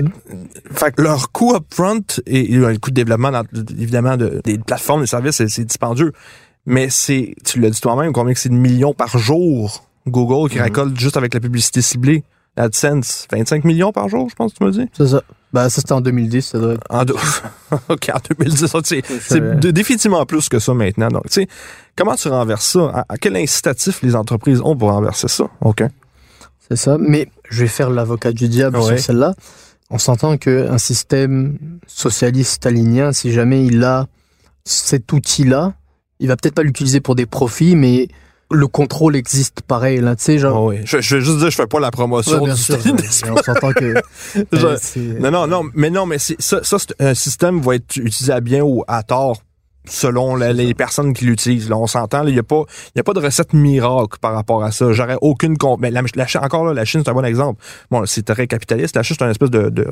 Fait 0.73 0.95
que 0.95 1.03
leur 1.03 1.33
coût 1.33 1.55
upfront 1.55 2.03
et, 2.27 2.53
et 2.53 2.57
le 2.57 2.79
coût 2.79 2.91
de 2.91 2.95
développement, 2.95 3.31
dans- 3.31 3.45
évidemment, 3.79 4.17
de, 4.17 4.41
des 4.45 4.59
plateformes, 4.59 5.03
des 5.03 5.07
services, 5.07 5.45
c'est, 5.47 5.65
dispendieux. 5.65 6.13
Mais 6.67 6.89
c'est, 6.91 7.35
tu 7.45 7.61
l'as 7.61 7.71
dit 7.71 7.81
toi-même, 7.81 8.13
combien 8.13 8.35
que 8.35 8.41
c'est 8.41 8.49
de 8.49 8.55
millions 8.55 8.95
par 8.95 9.19
jour, 9.19 9.85
Google, 10.07 10.51
qui 10.51 10.61
récolte 10.61 10.99
juste 10.99 11.17
avec 11.17 11.35
la 11.35 11.41
publicité 11.41 11.83
ciblée. 11.83 12.25
AdSense, 12.57 13.27
25 13.33 13.65
millions 13.65 13.93
par 13.93 14.11
jour, 14.11 14.29
je 14.29 14.35
pense 14.35 14.53
que 14.53 14.59
tu 14.59 14.65
m'as 14.65 14.71
dit? 14.71 14.87
C'est 14.93 15.07
ça. 15.07 15.23
Bah, 15.55 15.71
ça, 15.71 15.81
c'était 15.81 15.93
en 15.93 16.03
2010, 16.03 16.43
ça 16.43 16.59
doit 16.59 16.75
être. 16.75 16.85
En, 16.91 17.01
OK, 17.89 18.11
en 18.13 18.19
2010, 18.39 18.67
ça, 18.67 18.79
c'est, 18.85 19.61
définitivement 19.73 20.25
plus 20.27 20.51
que 20.51 20.59
ça 20.59 20.75
maintenant. 20.75 21.09
Donc, 21.09 21.25
tu 21.31 21.33
sais, 21.43 21.49
comment 21.97 22.15
tu 22.15 22.29
renverses 22.29 22.67
ça? 22.67 22.91
À, 22.95 23.05
à 23.09 23.17
quel 23.17 23.37
incitatif 23.37 24.03
les 24.03 24.15
entreprises 24.15 24.61
ont 24.63 24.77
pour 24.77 24.91
renverser 24.91 25.29
ça? 25.29 25.45
OK. 25.63 25.83
C'est 26.69 26.77
ça. 26.77 26.97
Mais 26.99 27.29
je 27.53 27.61
vais 27.63 27.69
faire 27.69 27.91
l'avocat 27.91 28.33
du 28.33 28.49
diable 28.49 28.79
Ouais. 28.79 28.97
sur 28.97 28.99
celle-là. 28.99 29.35
On 29.91 29.99
s'entend 29.99 30.37
qu'un 30.39 30.79
système 30.79 31.59
socialiste 31.87 32.53
stalinien, 32.53 33.13
si 33.13 33.33
jamais 33.33 33.65
il 33.67 33.85
a 33.85 34.07
cet 34.65 35.13
outil-là, 35.13 35.75
il 36.19 36.29
va 36.29 36.37
peut-être 36.37 36.55
pas 36.55 36.63
l'utiliser 36.63 37.01
pour 37.01 37.15
des 37.15 37.27
profits, 37.27 37.77
mais 37.77 38.09
le 38.51 38.67
contrôle 38.67 39.17
existe 39.17 39.63
pareil, 39.63 40.01
là, 40.01 40.15
tu 40.17 40.25
sais, 40.25 40.39
genre. 40.39 40.65
Oui. 40.65 40.77
Je, 40.85 41.01
je 41.01 41.17
vais 41.17 41.23
juste 41.23 41.39
dire, 41.39 41.51
je 41.51 41.57
fais 41.57 41.67
pas 41.67 41.81
la 41.81 41.91
promotion 41.91 42.39
Ouais, 42.39 42.45
bien 42.47 42.55
du 42.55 42.61
sûr. 42.61 42.79
mais 42.85 43.31
on 43.31 43.43
s'entend 43.43 43.73
que. 43.73 43.95
Je- 44.53 44.67
euh, 44.67 45.19
Non, 45.21 45.31
non, 45.31 45.47
non, 45.47 45.63
mais 45.75 45.91
non, 45.91 46.07
mais 46.07 46.19
ça, 46.19 46.63
ça 46.63 46.77
c'est 46.79 46.95
un 47.01 47.15
système 47.15 47.61
va 47.61 47.75
être 47.77 47.97
utilisé 47.97 48.33
à 48.33 48.41
bien 48.41 48.63
ou 48.63 48.85
à 48.89 49.03
tort 49.03 49.43
selon 49.85 50.37
la- 50.37 50.53
les 50.53 50.75
personnes 50.75 51.13
qui 51.13 51.25
l'utilisent. 51.25 51.69
Là, 51.69 51.77
on 51.77 51.87
s'entend, 51.87 52.25
il 52.27 52.33
n'y 52.35 52.39
a 52.39 52.43
pas, 52.43 52.63
il 52.95 52.99
y 52.99 53.01
a 53.01 53.03
pas 53.03 53.13
de 53.15 53.21
recette 53.21 53.53
miracle 53.53 54.19
par 54.21 54.33
rapport 54.35 54.63
à 54.63 54.71
ça. 54.71 54.93
J'aurais 54.93 55.17
aucune 55.21 55.57
mais 55.81 55.91
la, 55.91 56.03
la 56.15 56.27
Chine- 56.27 56.41
encore 56.43 56.65
là, 56.65 56.73
la 56.75 56.85
Chine 56.85 57.03
c'est 57.05 57.11
un 57.11 57.15
bon 57.15 57.25
exemple. 57.25 57.61
Bon, 57.91 58.05
c'est 58.07 58.25
très 58.25 58.47
capitaliste. 58.47 58.97
La 58.97 59.03
Chine 59.03 59.17
c'est 59.19 59.25
un 59.25 59.31
espèce 59.31 59.51
de, 59.51 59.71
de 59.71 59.87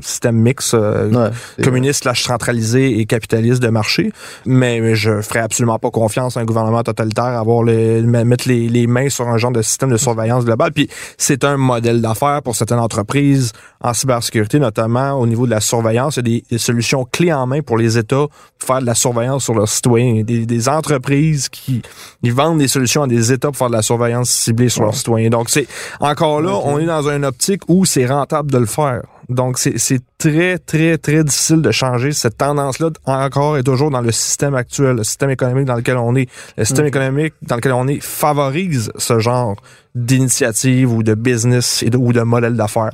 système 0.00 0.36
mix 0.36 0.74
euh, 0.74 1.10
ouais, 1.10 1.30
communiste 1.64 2.02
slash 2.02 2.22
centralisé 2.24 2.98
et 2.98 3.06
capitaliste 3.06 3.62
de 3.62 3.68
marché. 3.68 4.12
Mais, 4.46 4.80
mais 4.80 4.94
je 4.94 5.20
ferais 5.22 5.40
absolument 5.40 5.78
pas 5.78 5.90
confiance 5.90 6.36
à 6.36 6.40
un 6.40 6.44
gouvernement 6.44 6.82
totalitaire 6.82 7.24
à 7.24 7.38
avoir 7.38 7.62
les, 7.64 8.02
me- 8.02 8.24
mettre 8.24 8.48
les, 8.48 8.68
les 8.68 8.86
mains 8.86 9.08
sur 9.08 9.28
un 9.28 9.36
genre 9.38 9.52
de 9.52 9.62
système 9.62 9.90
de 9.90 9.96
surveillance 9.96 10.44
globale. 10.44 10.72
Puis 10.72 10.88
c'est 11.18 11.44
un 11.44 11.56
modèle 11.56 12.00
d'affaires 12.00 12.42
pour 12.42 12.54
certaines 12.56 12.78
entreprises 12.78 13.52
en 13.80 13.94
cybersécurité, 13.94 14.58
notamment 14.60 15.12
au 15.14 15.26
niveau 15.26 15.46
de 15.46 15.50
la 15.50 15.60
surveillance. 15.60 16.16
Il 16.16 16.18
y 16.18 16.20
a 16.20 16.22
des, 16.40 16.44
des 16.50 16.58
solutions 16.58 17.04
clés 17.10 17.32
en 17.32 17.46
main 17.46 17.60
pour 17.62 17.76
les 17.78 17.98
États 17.98 18.26
pour 18.58 18.66
faire 18.66 18.80
de 18.80 18.86
la 18.86 18.94
surveillance 18.94 19.31
sur 19.38 19.54
leurs 19.54 19.68
citoyens. 19.68 20.22
Des, 20.22 20.46
des 20.46 20.68
entreprises 20.68 21.48
qui 21.48 21.82
ils 22.22 22.32
vendent 22.32 22.58
des 22.58 22.68
solutions 22.68 23.02
à 23.02 23.06
des 23.06 23.32
États 23.32 23.48
pour 23.48 23.56
faire 23.56 23.70
de 23.70 23.76
la 23.76 23.82
surveillance 23.82 24.30
ciblée 24.30 24.68
sur 24.68 24.82
leurs 24.82 24.94
citoyens. 24.94 25.30
Donc 25.30 25.50
c'est 25.50 25.66
encore 26.00 26.40
là, 26.40 26.54
on 26.64 26.78
est 26.78 26.86
dans 26.86 27.08
une 27.08 27.24
optique 27.24 27.62
où 27.68 27.84
c'est 27.84 28.06
rentable 28.06 28.50
de 28.50 28.58
le 28.58 28.66
faire. 28.66 29.02
Donc, 29.28 29.58
c'est 29.58 30.00
très, 30.18 30.58
très, 30.58 30.98
très 30.98 31.24
difficile 31.24 31.62
de 31.62 31.70
changer 31.70 32.12
cette 32.12 32.36
tendance-là 32.36 32.90
encore 33.04 33.56
et 33.56 33.62
toujours 33.62 33.90
dans 33.90 34.00
le 34.00 34.12
système 34.12 34.54
actuel, 34.54 34.96
le 34.96 35.04
système 35.04 35.30
économique 35.30 35.64
dans 35.64 35.76
lequel 35.76 35.96
on 35.96 36.14
est. 36.14 36.28
Le 36.56 36.64
système 36.64 36.86
économique 36.86 37.34
dans 37.42 37.56
lequel 37.56 37.72
on 37.72 37.86
est 37.88 38.02
favorise 38.02 38.92
ce 38.96 39.18
genre 39.18 39.56
d'initiative 39.94 40.92
ou 40.92 41.02
de 41.02 41.14
business 41.14 41.82
et 41.82 41.90
de, 41.90 41.96
ou 41.96 42.12
de 42.12 42.22
modèle 42.22 42.56
d'affaires. 42.56 42.92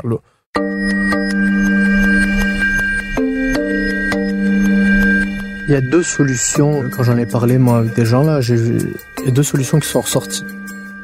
Il 5.68 5.74
y 5.74 5.76
a 5.76 5.80
deux 5.82 6.02
solutions, 6.02 6.84
quand 6.90 7.02
j'en 7.02 7.18
ai 7.18 7.26
parlé 7.26 7.58
moi 7.58 7.78
avec 7.78 7.94
des 7.94 8.06
gens 8.06 8.22
là, 8.24 8.40
j'ai 8.40 8.56
vu, 8.56 8.78
il 9.20 9.24
y 9.26 9.28
a 9.28 9.30
deux 9.32 9.42
solutions 9.42 9.78
qui 9.78 9.88
sont 9.88 10.00
ressorties. 10.00 10.44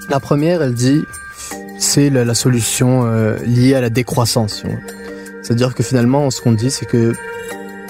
La 0.09 0.20
première, 0.20 0.62
elle 0.62 0.72
dit, 0.72 1.05
c'est 1.79 2.09
la, 2.09 2.24
la 2.24 2.35
solution 2.35 3.03
euh, 3.05 3.37
liée 3.44 3.74
à 3.74 3.83
la 3.83 3.90
décroissance. 3.90 4.62
C'est-à-dire 5.42 5.74
que 5.74 5.83
finalement, 5.83 6.31
ce 6.31 6.40
qu'on 6.40 6.53
dit, 6.53 6.70
c'est 6.70 6.87
que 6.87 7.12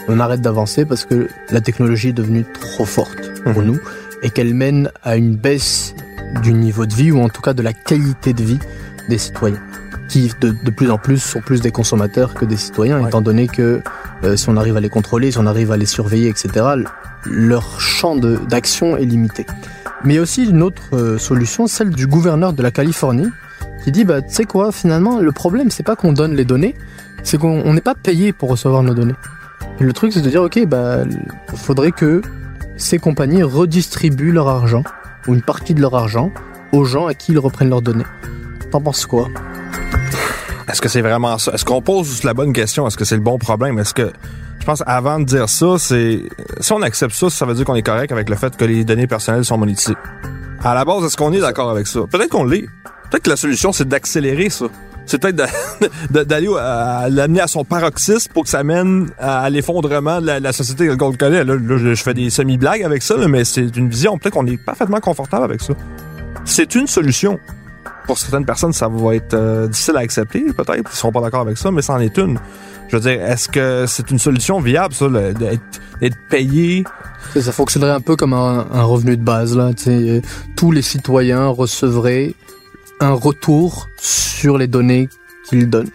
on 0.09 0.19
arrête 0.21 0.41
d'avancer 0.41 0.85
parce 0.85 1.05
que 1.05 1.29
la 1.51 1.61
technologie 1.61 2.09
est 2.09 2.13
devenue 2.13 2.45
trop 2.61 2.85
forte 2.85 3.33
pour 3.45 3.63
Mhm. 3.63 3.65
nous 3.67 3.81
et 4.23 4.31
qu'elle 4.31 4.53
mène 4.53 4.91
à 5.05 5.17
une 5.17 5.37
baisse 5.37 5.95
du 6.43 6.53
niveau 6.53 6.87
de 6.87 6.95
vie 6.95 7.13
ou 7.13 7.21
en 7.21 7.29
tout 7.29 7.41
cas 7.41 7.55
de 7.55 7.63
la 7.63 7.73
qualité 7.73 8.33
de 8.33 8.43
vie 8.43 8.59
des 9.09 9.19
citoyens 9.19 9.61
qui 10.09 10.31
de, 10.41 10.51
de 10.63 10.71
plus 10.71 10.91
en 10.91 10.99
plus 10.99 11.19
sont 11.19 11.41
plus 11.41 11.61
des 11.63 11.71
consommateurs 11.71 12.35
que 12.35 12.45
des 12.45 12.57
citoyens 12.57 13.01
Ouais. 13.01 13.09
étant 13.09 13.21
donné 13.23 13.47
que 13.49 13.81
euh, 14.25 14.37
si 14.37 14.49
on 14.49 14.57
arrive 14.57 14.77
à 14.77 14.81
les 14.81 14.89
contrôler, 14.89 15.31
si 15.31 15.39
on 15.39 15.47
arrive 15.47 15.71
à 15.71 15.77
les 15.77 15.87
surveiller, 15.87 16.29
etc., 16.29 16.67
leur 17.25 17.81
champ 17.81 18.17
d'action 18.17 18.97
est 18.97 19.05
limité. 19.05 19.47
Mais 20.05 20.15
il 20.15 20.17
y 20.17 20.19
a 20.19 20.23
aussi 20.23 20.45
une 20.45 20.63
autre 20.63 20.83
euh, 20.95 21.19
solution, 21.19 21.67
celle 21.67 21.91
du 21.91 22.07
gouverneur 22.07 22.53
de 22.53 22.63
la 22.63 22.71
Californie, 22.71 23.29
qui 23.83 23.93
dit, 23.93 24.05
bah, 24.05 24.23
tu 24.23 24.35
sais 24.35 24.45
quoi, 24.45 24.73
finalement, 24.73 25.19
le 25.21 25.33
problème, 25.33 25.71
c'est 25.71 25.83
pas 25.83 25.97
qu'on 25.97 26.13
donne 26.13 26.35
les 26.35 26.45
données, 26.45 26.75
c'est 27.23 27.39
qu'on 27.39 27.63
on 27.65 27.75
n'est 27.75 27.81
pas 27.81 27.95
payé 27.95 28.33
pour 28.33 28.51
recevoir 28.51 28.83
nos 28.83 28.95
données. 28.95 29.15
Le 29.79 29.93
truc, 29.93 30.13
c'est 30.13 30.23
de 30.23 30.31
dire, 30.31 30.43
ok, 30.43 30.67
bah, 30.67 30.99
faudrait 31.55 31.93
que 31.93 32.23
ces 32.77 32.99
compagnies 32.99 33.43
redistribuent 33.43 34.33
leur 34.33 34.49
argent, 34.49 34.85
ou 35.27 35.35
une 35.35 35.43
partie 35.43 35.75
de 35.75 35.81
leur 35.81 35.95
argent, 35.95 36.33
aux 36.73 36.85
gens 36.85 37.07
à 37.07 37.15
qui 37.15 37.33
ils 37.33 37.39
reprennent 37.39 37.71
leurs 37.71 37.83
données. 37.83 38.07
T'en 38.71 38.81
penses 38.81 39.07
quoi? 39.07 39.29
Est-ce 40.69 40.81
que 40.81 40.89
c'est 40.89 41.03
vraiment 41.03 41.39
ça? 41.39 41.53
Est-ce 41.53 41.65
qu'on 41.65 41.83
pose 41.83 42.23
la 42.25 42.35
bonne 42.35 42.53
question? 42.53 42.87
Est-ce 42.87 42.97
que 42.97 43.05
c'est 43.05 43.17
le 43.17 43.23
bon 43.23 43.39
problème? 43.39 43.79
Est-ce 43.79 43.93
que, 43.93 44.11
je 44.61 44.65
pense, 44.65 44.83
avant 44.87 45.19
de 45.19 45.25
dire 45.25 45.49
ça, 45.49 45.77
c'est, 45.79 46.23
si 46.61 46.73
on 46.73 46.83
accepte 46.83 47.15
ça, 47.15 47.29
ça 47.29 47.45
veut 47.45 47.55
dire 47.55 47.65
qu'on 47.65 47.75
est 47.75 47.83
correct 47.83 48.13
avec 48.13 48.31
le 48.31 48.37
fait 48.37 48.57
que 48.57 48.65
les 48.65 48.85
données 48.85 49.07
personnelles 49.07 49.45
sont 49.45 49.59
monétisées. 49.59 49.97
À 50.63 50.75
la 50.75 50.85
base, 50.85 51.05
est-ce 51.05 51.17
qu'on 51.17 51.33
est 51.33 51.41
d'accord 51.41 51.71
avec 51.71 51.87
ça? 51.87 52.01
Peut-être 52.11 52.31
qu'on 52.31 52.45
l'est. 52.45 52.67
Peut-être 53.11 53.25
que 53.25 53.31
la 53.31 53.37
solution, 53.37 53.73
c'est 53.73 53.87
d'accélérer 53.87 54.49
ça. 54.49 54.67
C'est 55.07 55.21
peut-être 55.21 55.47
d'aller 56.11 56.49
l'amener 57.11 57.41
à 57.41 57.47
son 57.47 57.65
paroxysme 57.65 58.33
pour 58.33 58.45
que 58.45 58.49
ça 58.49 58.65
mène 58.65 59.11
à 59.19 59.51
l'effondrement 59.51 60.23
de 60.23 60.27
la, 60.27 60.53
société 60.53 60.89
qu'on 60.97 61.13
connaît. 61.13 61.45
Là, 61.45 61.57
là, 61.57 61.77
je 61.77 62.03
fais 62.03 62.15
des 62.15 62.31
semi-blagues 62.31 62.83
avec 62.83 63.03
ça, 63.03 63.17
là, 63.19 63.29
mais 63.29 63.45
c'est 63.45 63.77
une 63.77 63.91
vision. 63.91 64.17
Peut-être 64.17 64.33
qu'on 64.33 64.47
est 64.47 64.57
parfaitement 64.57 65.01
confortable 65.01 65.45
avec 65.45 65.61
ça. 65.61 65.75
C'est 66.47 66.75
une 66.75 66.87
solution. 66.87 67.39
Pour 68.07 68.19
certaines 68.19 68.45
personnes, 68.45 68.73
ça 68.73 68.89
va 68.89 69.15
être 69.15 69.35
euh, 69.35 69.67
difficile 69.67 69.97
à 69.97 70.01
accepter, 70.01 70.45
peut-être, 70.53 70.77
ils 70.77 70.97
seront 70.97 71.13
pas 71.13 71.21
d'accord 71.21 71.41
avec 71.41 71.57
ça, 71.57 71.71
mais 71.71 71.83
c'en 71.83 71.99
est 72.01 72.17
une. 72.19 72.39
Je 72.89 72.97
veux 72.97 73.03
dire, 73.03 73.23
est-ce 73.23 73.49
que 73.49 73.87
c'est 73.87 74.11
une 74.11 74.19
solution 74.19 74.61
viable, 74.61 74.95
ça, 74.95 75.09
d'être 75.09 76.17
payé? 76.29 76.85
Ça, 77.33 77.43
ça 77.43 77.53
fonctionnerait 77.53 77.93
un 77.93 78.01
peu 78.01 78.15
comme 78.15 78.35
un, 78.35 78.67
un 78.71 78.83
revenu 78.83 79.17
de 79.17 79.23
base. 79.23 79.57
Là. 79.57 79.71
Euh, 79.87 80.21
tous 80.57 80.71
les 80.71 80.83
citoyens 80.83 81.49
recevraient 81.49 82.35
un 83.01 83.13
retour 83.13 83.89
sur 83.97 84.59
les 84.59 84.67
données 84.67 85.09
qu'ils 85.49 85.69
donnent. 85.69 85.91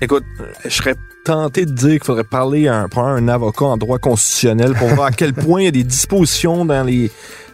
Écoute, 0.00 0.24
je 0.64 0.70
serais 0.70 0.94
tenté 1.24 1.66
de 1.66 1.72
dire 1.72 1.90
qu'il 1.90 2.04
faudrait 2.04 2.24
parler 2.24 2.68
à 2.68 2.80
un, 2.80 2.88
probablement 2.88 3.32
un 3.32 3.34
avocat 3.34 3.66
en 3.66 3.76
droit 3.76 3.98
constitutionnel 3.98 4.72
pour 4.74 4.88
voir 4.88 5.08
à 5.08 5.12
quel 5.12 5.34
point 5.34 5.60
il 5.60 5.64
y 5.64 5.68
a 5.68 5.72
des 5.72 5.84
dispositions 5.84 6.64
dans 6.64 6.84
les 6.84 7.10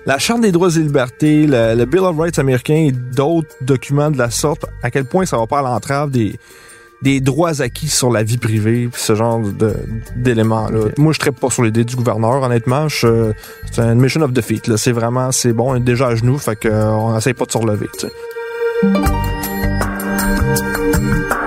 la 0.07 0.19
Charte 0.19 0.40
des 0.40 0.53
droits 0.53 0.71
et 0.75 0.79
libertés, 0.79 1.47
le, 1.47 1.75
le 1.75 1.85
Bill 1.85 2.01
of 2.01 2.16
Rights 2.19 2.38
américain 2.38 2.75
et 2.88 2.92
d'autres 2.92 3.49
documents 3.61 4.11
de 4.11 4.19
la 4.19 4.31
sorte, 4.31 4.64
à 4.83 4.90
quel 4.90 5.05
point 5.05 5.27
ça 5.27 5.37
va 5.37 5.47
pas 5.47 5.59
à 5.59 5.62
l'entrave 5.62 6.11
des, 6.11 6.38
des 7.03 7.21
droits 7.21 7.61
acquis 7.61 7.88
sur 7.88 8.11
la 8.12 8.23
vie 8.23 8.38
privée, 8.38 8.88
ce 8.95 9.14
genre 9.16 9.40
de- 9.40 9.75
d'éléments-là. 10.14 10.79
Ok. 10.87 10.99
Moi, 10.99 11.12
je 11.12 11.27
ne 11.27 11.31
pas 11.33 11.51
sur 11.51 11.64
l'idée 11.64 11.85
du 11.85 11.97
gouverneur, 11.97 12.42
honnêtement. 12.42 12.87
C'est 12.88 13.35
une 13.79 13.95
mission 14.01 14.23
of 14.23 14.33
defeat. 14.33 14.77
C'est 14.77 14.92
vraiment, 14.92 15.33
c'est 15.33 15.53
bon, 15.53 15.73
on 15.73 15.77
est 15.77 15.81
déjà 15.81 16.07
à 16.09 16.14
genoux, 16.14 16.38
fait 16.38 16.57
qu'on 16.57 17.16
essaye 17.19 17.35
pas 17.35 17.45
de 17.47 17.53
se 17.53 17.59
relever. 17.59 17.88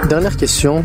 Dernière 0.09 0.35
question, 0.37 0.83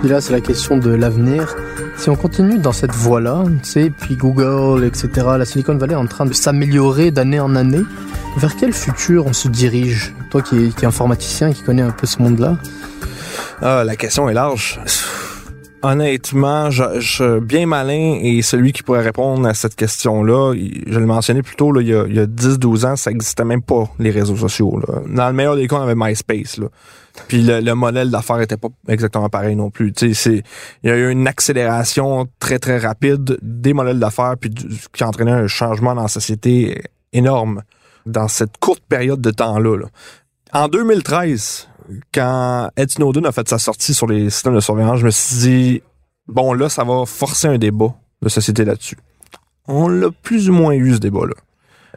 puis 0.00 0.08
là 0.08 0.20
c'est 0.20 0.32
la 0.32 0.40
question 0.40 0.78
de 0.78 0.90
l'avenir. 0.90 1.54
Si 1.96 2.10
on 2.10 2.16
continue 2.16 2.58
dans 2.58 2.72
cette 2.72 2.92
voie-là, 2.92 3.44
tu 3.62 3.70
sais, 3.70 3.90
puis 3.90 4.16
Google, 4.16 4.84
etc., 4.84 5.08
la 5.38 5.44
Silicon 5.44 5.76
Valley 5.76 5.94
est 5.94 5.96
en 5.96 6.06
train 6.06 6.26
de 6.26 6.34
s'améliorer 6.34 7.10
d'année 7.10 7.40
en 7.40 7.56
année, 7.56 7.82
vers 8.36 8.56
quel 8.56 8.72
futur 8.72 9.26
on 9.26 9.32
se 9.32 9.48
dirige? 9.48 10.14
Toi 10.30 10.42
qui 10.42 10.66
es, 10.66 10.68
qui 10.68 10.84
es 10.84 10.88
informaticien, 10.88 11.52
qui 11.52 11.62
connais 11.62 11.82
un 11.82 11.92
peu 11.92 12.06
ce 12.06 12.20
monde-là? 12.20 12.58
Ah, 13.62 13.84
la 13.84 13.96
question 13.96 14.28
est 14.28 14.34
large. 14.34 14.80
Honnêtement, 15.84 16.70
je, 16.70 16.98
je- 16.98 17.38
bien 17.40 17.66
malin 17.66 18.18
et 18.22 18.40
celui 18.40 18.72
qui 18.72 18.82
pourrait 18.82 19.02
répondre 19.02 19.46
à 19.46 19.52
cette 19.52 19.74
question-là, 19.76 20.54
je 20.54 20.98
le 20.98 21.04
mentionnais 21.04 21.42
plus 21.42 21.56
tôt, 21.56 21.72
là, 21.72 21.82
il 21.82 21.88
y 21.88 21.94
a, 21.94 22.06
il 22.06 22.14
y 22.14 22.18
a 22.20 22.26
10-12 22.26 22.86
ans, 22.86 22.96
ça 22.96 23.10
existait 23.10 23.44
même 23.44 23.60
pas, 23.60 23.84
les 23.98 24.10
réseaux 24.10 24.34
sociaux. 24.36 24.80
Là. 24.80 25.00
Dans 25.06 25.26
le 25.28 25.34
meilleur 25.34 25.56
des 25.56 25.68
cas, 25.68 25.76
on 25.76 25.82
avait 25.82 25.94
MySpace. 25.94 26.56
Là. 26.56 26.68
Puis 27.28 27.42
le, 27.42 27.60
le 27.60 27.74
modèle 27.74 28.10
d'affaires 28.10 28.40
était 28.40 28.56
pas 28.56 28.68
exactement 28.88 29.28
pareil 29.28 29.56
non 29.56 29.70
plus. 29.70 29.92
Il 30.02 30.42
y 30.84 30.90
a 30.90 30.96
eu 30.96 31.10
une 31.10 31.28
accélération 31.28 32.26
très, 32.40 32.58
très 32.58 32.78
rapide 32.78 33.36
des 33.42 33.74
modèles 33.74 33.98
d'affaires 34.00 34.36
puis 34.40 34.48
du- 34.50 34.66
qui 34.92 35.04
a 35.04 35.08
entraîné 35.08 35.32
un 35.32 35.46
changement 35.48 35.94
dans 35.94 36.02
la 36.02 36.08
société 36.08 36.80
énorme 37.12 37.60
dans 38.06 38.28
cette 38.28 38.56
courte 38.58 38.82
période 38.88 39.20
de 39.20 39.30
temps-là. 39.30 39.76
là. 39.76 39.86
En 40.52 40.68
2013, 40.68 41.68
quand 42.12 42.70
Ed 42.76 42.90
Snowden 42.90 43.26
a 43.26 43.32
fait 43.32 43.48
sa 43.48 43.58
sortie 43.58 43.94
sur 43.94 44.06
les 44.06 44.30
systèmes 44.30 44.54
de 44.54 44.60
surveillance, 44.60 45.00
je 45.00 45.06
me 45.06 45.10
suis 45.10 45.36
dit, 45.36 45.82
bon, 46.26 46.52
là, 46.52 46.68
ça 46.68 46.84
va 46.84 47.04
forcer 47.06 47.48
un 47.48 47.58
débat 47.58 47.94
de 48.22 48.28
société 48.28 48.64
là-dessus. 48.64 48.96
On 49.66 49.88
l'a 49.88 50.08
plus 50.22 50.50
ou 50.50 50.52
moins 50.52 50.74
eu, 50.74 50.94
ce 50.94 50.98
débat-là. 50.98 51.34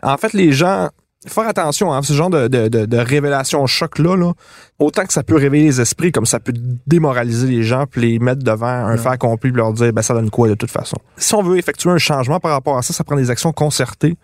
En 0.03 0.17
fait, 0.17 0.33
les 0.33 0.51
gens 0.51 0.89
faire 1.25 1.47
attention 1.47 1.91
à 1.91 1.97
hein, 1.97 2.01
ce 2.01 2.13
genre 2.13 2.29
de, 2.29 2.47
de, 2.47 2.67
de, 2.67 2.85
de 2.85 2.97
révélation 2.97 3.65
choc 3.65 3.99
là, 3.99 4.15
là. 4.15 4.33
Autant 4.79 5.05
que 5.05 5.13
ça 5.13 5.23
peut 5.23 5.35
réveiller 5.35 5.65
les 5.65 5.81
esprits, 5.81 6.11
comme 6.11 6.25
ça 6.25 6.39
peut 6.39 6.53
démoraliser 6.85 7.47
les 7.47 7.63
gens, 7.63 7.85
puis 7.89 8.01
les 8.01 8.19
mettre 8.19 8.43
devant 8.43 8.67
un 8.67 8.97
fait 8.97 9.09
accompli, 9.09 9.51
puis 9.51 9.57
leur 9.57 9.73
dire 9.73 9.91
ben 9.91 10.01
ça 10.01 10.13
donne 10.13 10.29
quoi 10.29 10.47
de 10.47 10.55
toute 10.55 10.71
façon? 10.71 10.97
Si 11.17 11.33
on 11.33 11.41
veut 11.41 11.57
effectuer 11.57 11.89
un 11.89 11.97
changement 11.97 12.39
par 12.39 12.51
rapport 12.51 12.77
à 12.77 12.81
ça, 12.81 12.93
ça 12.93 13.03
prend 13.03 13.15
des 13.15 13.29
actions 13.29 13.51
concertées. 13.51 14.15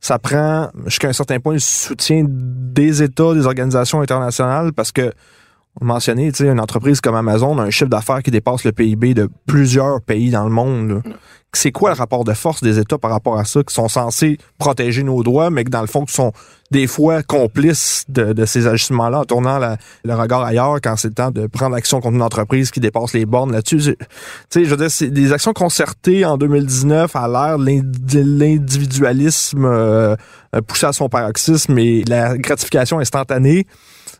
Ça 0.00 0.18
prend 0.18 0.70
jusqu'à 0.86 1.08
un 1.08 1.12
certain 1.12 1.40
point 1.40 1.54
le 1.54 1.58
soutien 1.58 2.24
des 2.28 3.02
États, 3.02 3.34
des 3.34 3.46
organisations 3.46 4.00
internationales, 4.00 4.72
parce 4.72 4.92
que 4.92 5.12
mentionné, 5.80 6.32
une 6.40 6.60
entreprise 6.60 7.00
comme 7.00 7.14
Amazon 7.14 7.58
a 7.58 7.62
un 7.62 7.70
chiffre 7.70 7.90
d'affaires 7.90 8.22
qui 8.22 8.30
dépasse 8.30 8.64
le 8.64 8.72
PIB 8.72 9.14
de 9.14 9.28
plusieurs 9.46 10.00
pays 10.00 10.30
dans 10.30 10.44
le 10.44 10.50
monde. 10.50 11.02
C'est 11.54 11.72
quoi 11.72 11.90
le 11.90 11.96
rapport 11.96 12.24
de 12.24 12.34
force 12.34 12.62
des 12.62 12.78
États 12.78 12.98
par 12.98 13.10
rapport 13.10 13.38
à 13.38 13.44
ça, 13.46 13.62
qui 13.62 13.72
sont 13.74 13.88
censés 13.88 14.36
protéger 14.58 15.02
nos 15.02 15.22
droits, 15.22 15.48
mais 15.48 15.64
que 15.64 15.70
dans 15.70 15.80
le 15.80 15.86
fond, 15.86 16.04
qui 16.04 16.12
sont 16.12 16.32
des 16.70 16.86
fois 16.86 17.22
complices 17.22 18.04
de, 18.10 18.44
ces 18.44 18.66
ajustements-là 18.66 19.20
en 19.20 19.24
tournant 19.24 19.58
le 20.04 20.14
regard 20.14 20.42
ailleurs 20.44 20.76
quand 20.82 20.96
c'est 20.96 21.08
le 21.08 21.14
temps 21.14 21.30
de 21.30 21.46
prendre 21.46 21.74
action 21.74 22.00
contre 22.02 22.16
une 22.16 22.22
entreprise 22.22 22.70
qui 22.70 22.80
dépasse 22.80 23.14
les 23.14 23.24
bornes 23.24 23.52
là-dessus? 23.52 23.78
Tu 23.78 23.94
sais, 24.50 24.64
je 24.66 24.74
veux 24.74 24.88
c'est 24.90 25.08
des 25.08 25.32
actions 25.32 25.54
concertées 25.54 26.26
en 26.26 26.36
2019 26.36 27.16
à 27.16 27.26
l'ère 27.28 27.58
de 27.58 27.64
l'indi- 27.64 28.22
l'individualisme 28.22 29.64
euh, 29.64 30.16
poussé 30.66 30.86
à 30.86 30.92
son 30.92 31.08
paroxysme 31.08 31.78
et 31.78 32.04
la 32.04 32.36
gratification 32.36 32.98
instantanée 32.98 33.66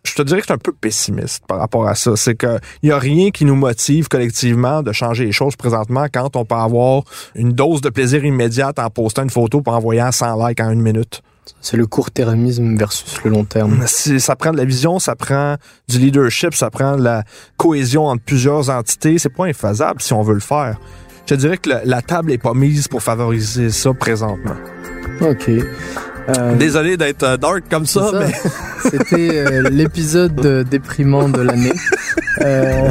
je 0.05 0.15
te 0.15 0.23
dirais 0.23 0.41
que 0.41 0.45
je 0.45 0.53
suis 0.53 0.55
un 0.55 0.59
peu 0.59 0.73
pessimiste 0.73 1.43
par 1.47 1.59
rapport 1.59 1.87
à 1.89 1.95
ça. 1.95 2.17
C'est 2.17 2.37
qu'il 2.37 2.59
n'y 2.83 2.91
a 2.91 2.99
rien 2.99 3.31
qui 3.31 3.45
nous 3.45 3.57
motive 3.57 4.09
collectivement 4.09 4.83
de 4.83 4.93
changer 4.93 5.25
les 5.27 5.33
choses 5.33 5.57
présentement 5.57 6.07
quand 6.13 6.35
on 6.37 6.45
peut 6.45 6.55
avoir 6.55 7.03
une 7.35 7.53
dose 7.53 7.81
de 7.81 7.91
plaisir 7.91 8.25
immédiate 8.25 8.79
en 8.79 8.91
postant 8.91 9.23
une 9.25 9.31
photo 9.31 9.61
pour 9.61 9.75
envoyer 9.75 10.03
100 10.11 10.47
likes 10.49 10.61
en 10.61 10.71
une 10.71 10.83
minute. 10.83 11.23
C'est 11.61 11.77
le 11.79 11.87
court-termisme 11.87 12.77
versus 12.77 13.23
le 13.25 13.31
long 13.31 13.45
terme. 13.45 13.83
C'est- 13.87 14.19
Ça 14.19 14.37
prend 14.37 14.53
de 14.53 14.59
la 14.59 14.65
vision, 14.67 14.99
ça 14.99 15.17
prend 15.17 15.57
du 15.89 15.99
leadership, 15.99 16.55
ça 16.55 16.71
prend 16.71 16.97
de 16.97 17.03
la 17.03 17.25
cohésion 17.57 18.05
entre 18.07 18.23
plusieurs 18.23 18.69
entités. 18.71 19.19
C'est 19.19 19.31
pas 19.35 19.47
infaisable 19.47 20.03
si 20.03 20.13
on 20.13 20.23
veut 20.23 20.35
le 20.35 20.41
faire. 20.41 20.79
Je 21.27 21.35
te 21.35 21.41
dirais 21.41 21.57
que 21.59 21.69
la, 21.71 21.85
la 21.85 22.03
table 22.03 22.33
est 22.33 22.39
pas 22.39 22.55
mise 22.55 22.87
pour 22.89 23.03
favoriser 23.03 23.71
ça 23.71 23.93
présentement. 23.95 24.57
Ok. 25.23 25.51
Euh, 26.29 26.55
Désolé 26.57 26.97
d'être 26.97 27.23
euh, 27.23 27.37
dark 27.37 27.65
comme 27.71 27.87
ça, 27.87 28.11
mais 28.13 28.33
C'était 28.91 29.31
euh, 29.39 29.71
l'épisode 29.71 30.67
déprimant 30.69 31.29
de 31.29 31.41
l'année. 31.41 31.73
Euh, 32.41 32.89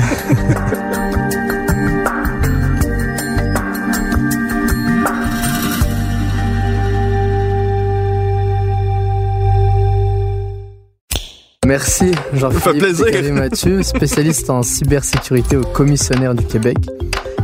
Merci 11.65 12.11
Jean-Philippe 12.33 13.31
Mathieu, 13.31 13.83
spécialiste 13.83 14.49
en 14.49 14.63
cybersécurité 14.63 15.55
au 15.55 15.61
commissionnaire 15.61 16.35
du 16.35 16.45
Québec. 16.45 16.77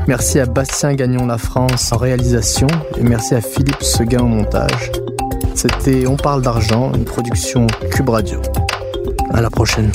Merci 0.08 0.40
à 0.42 0.46
Bastien 0.46 0.94
Gagnon 0.94 1.26
La 1.26 1.38
France 1.38 1.94
en 1.94 1.98
réalisation 1.98 2.68
et 2.98 3.04
merci 3.04 3.34
à 3.36 3.42
Philippe 3.42 3.82
Seguin 3.82 4.20
au 4.20 4.28
montage. 4.28 4.92
C'était 5.56 6.08
On 6.08 6.16
parle 6.16 6.42
d'argent, 6.42 6.92
une 6.94 7.06
production 7.06 7.68
Cube 7.92 8.10
Radio. 8.10 8.42
À 9.34 9.42
la 9.42 9.50
prochaine. 9.50 9.92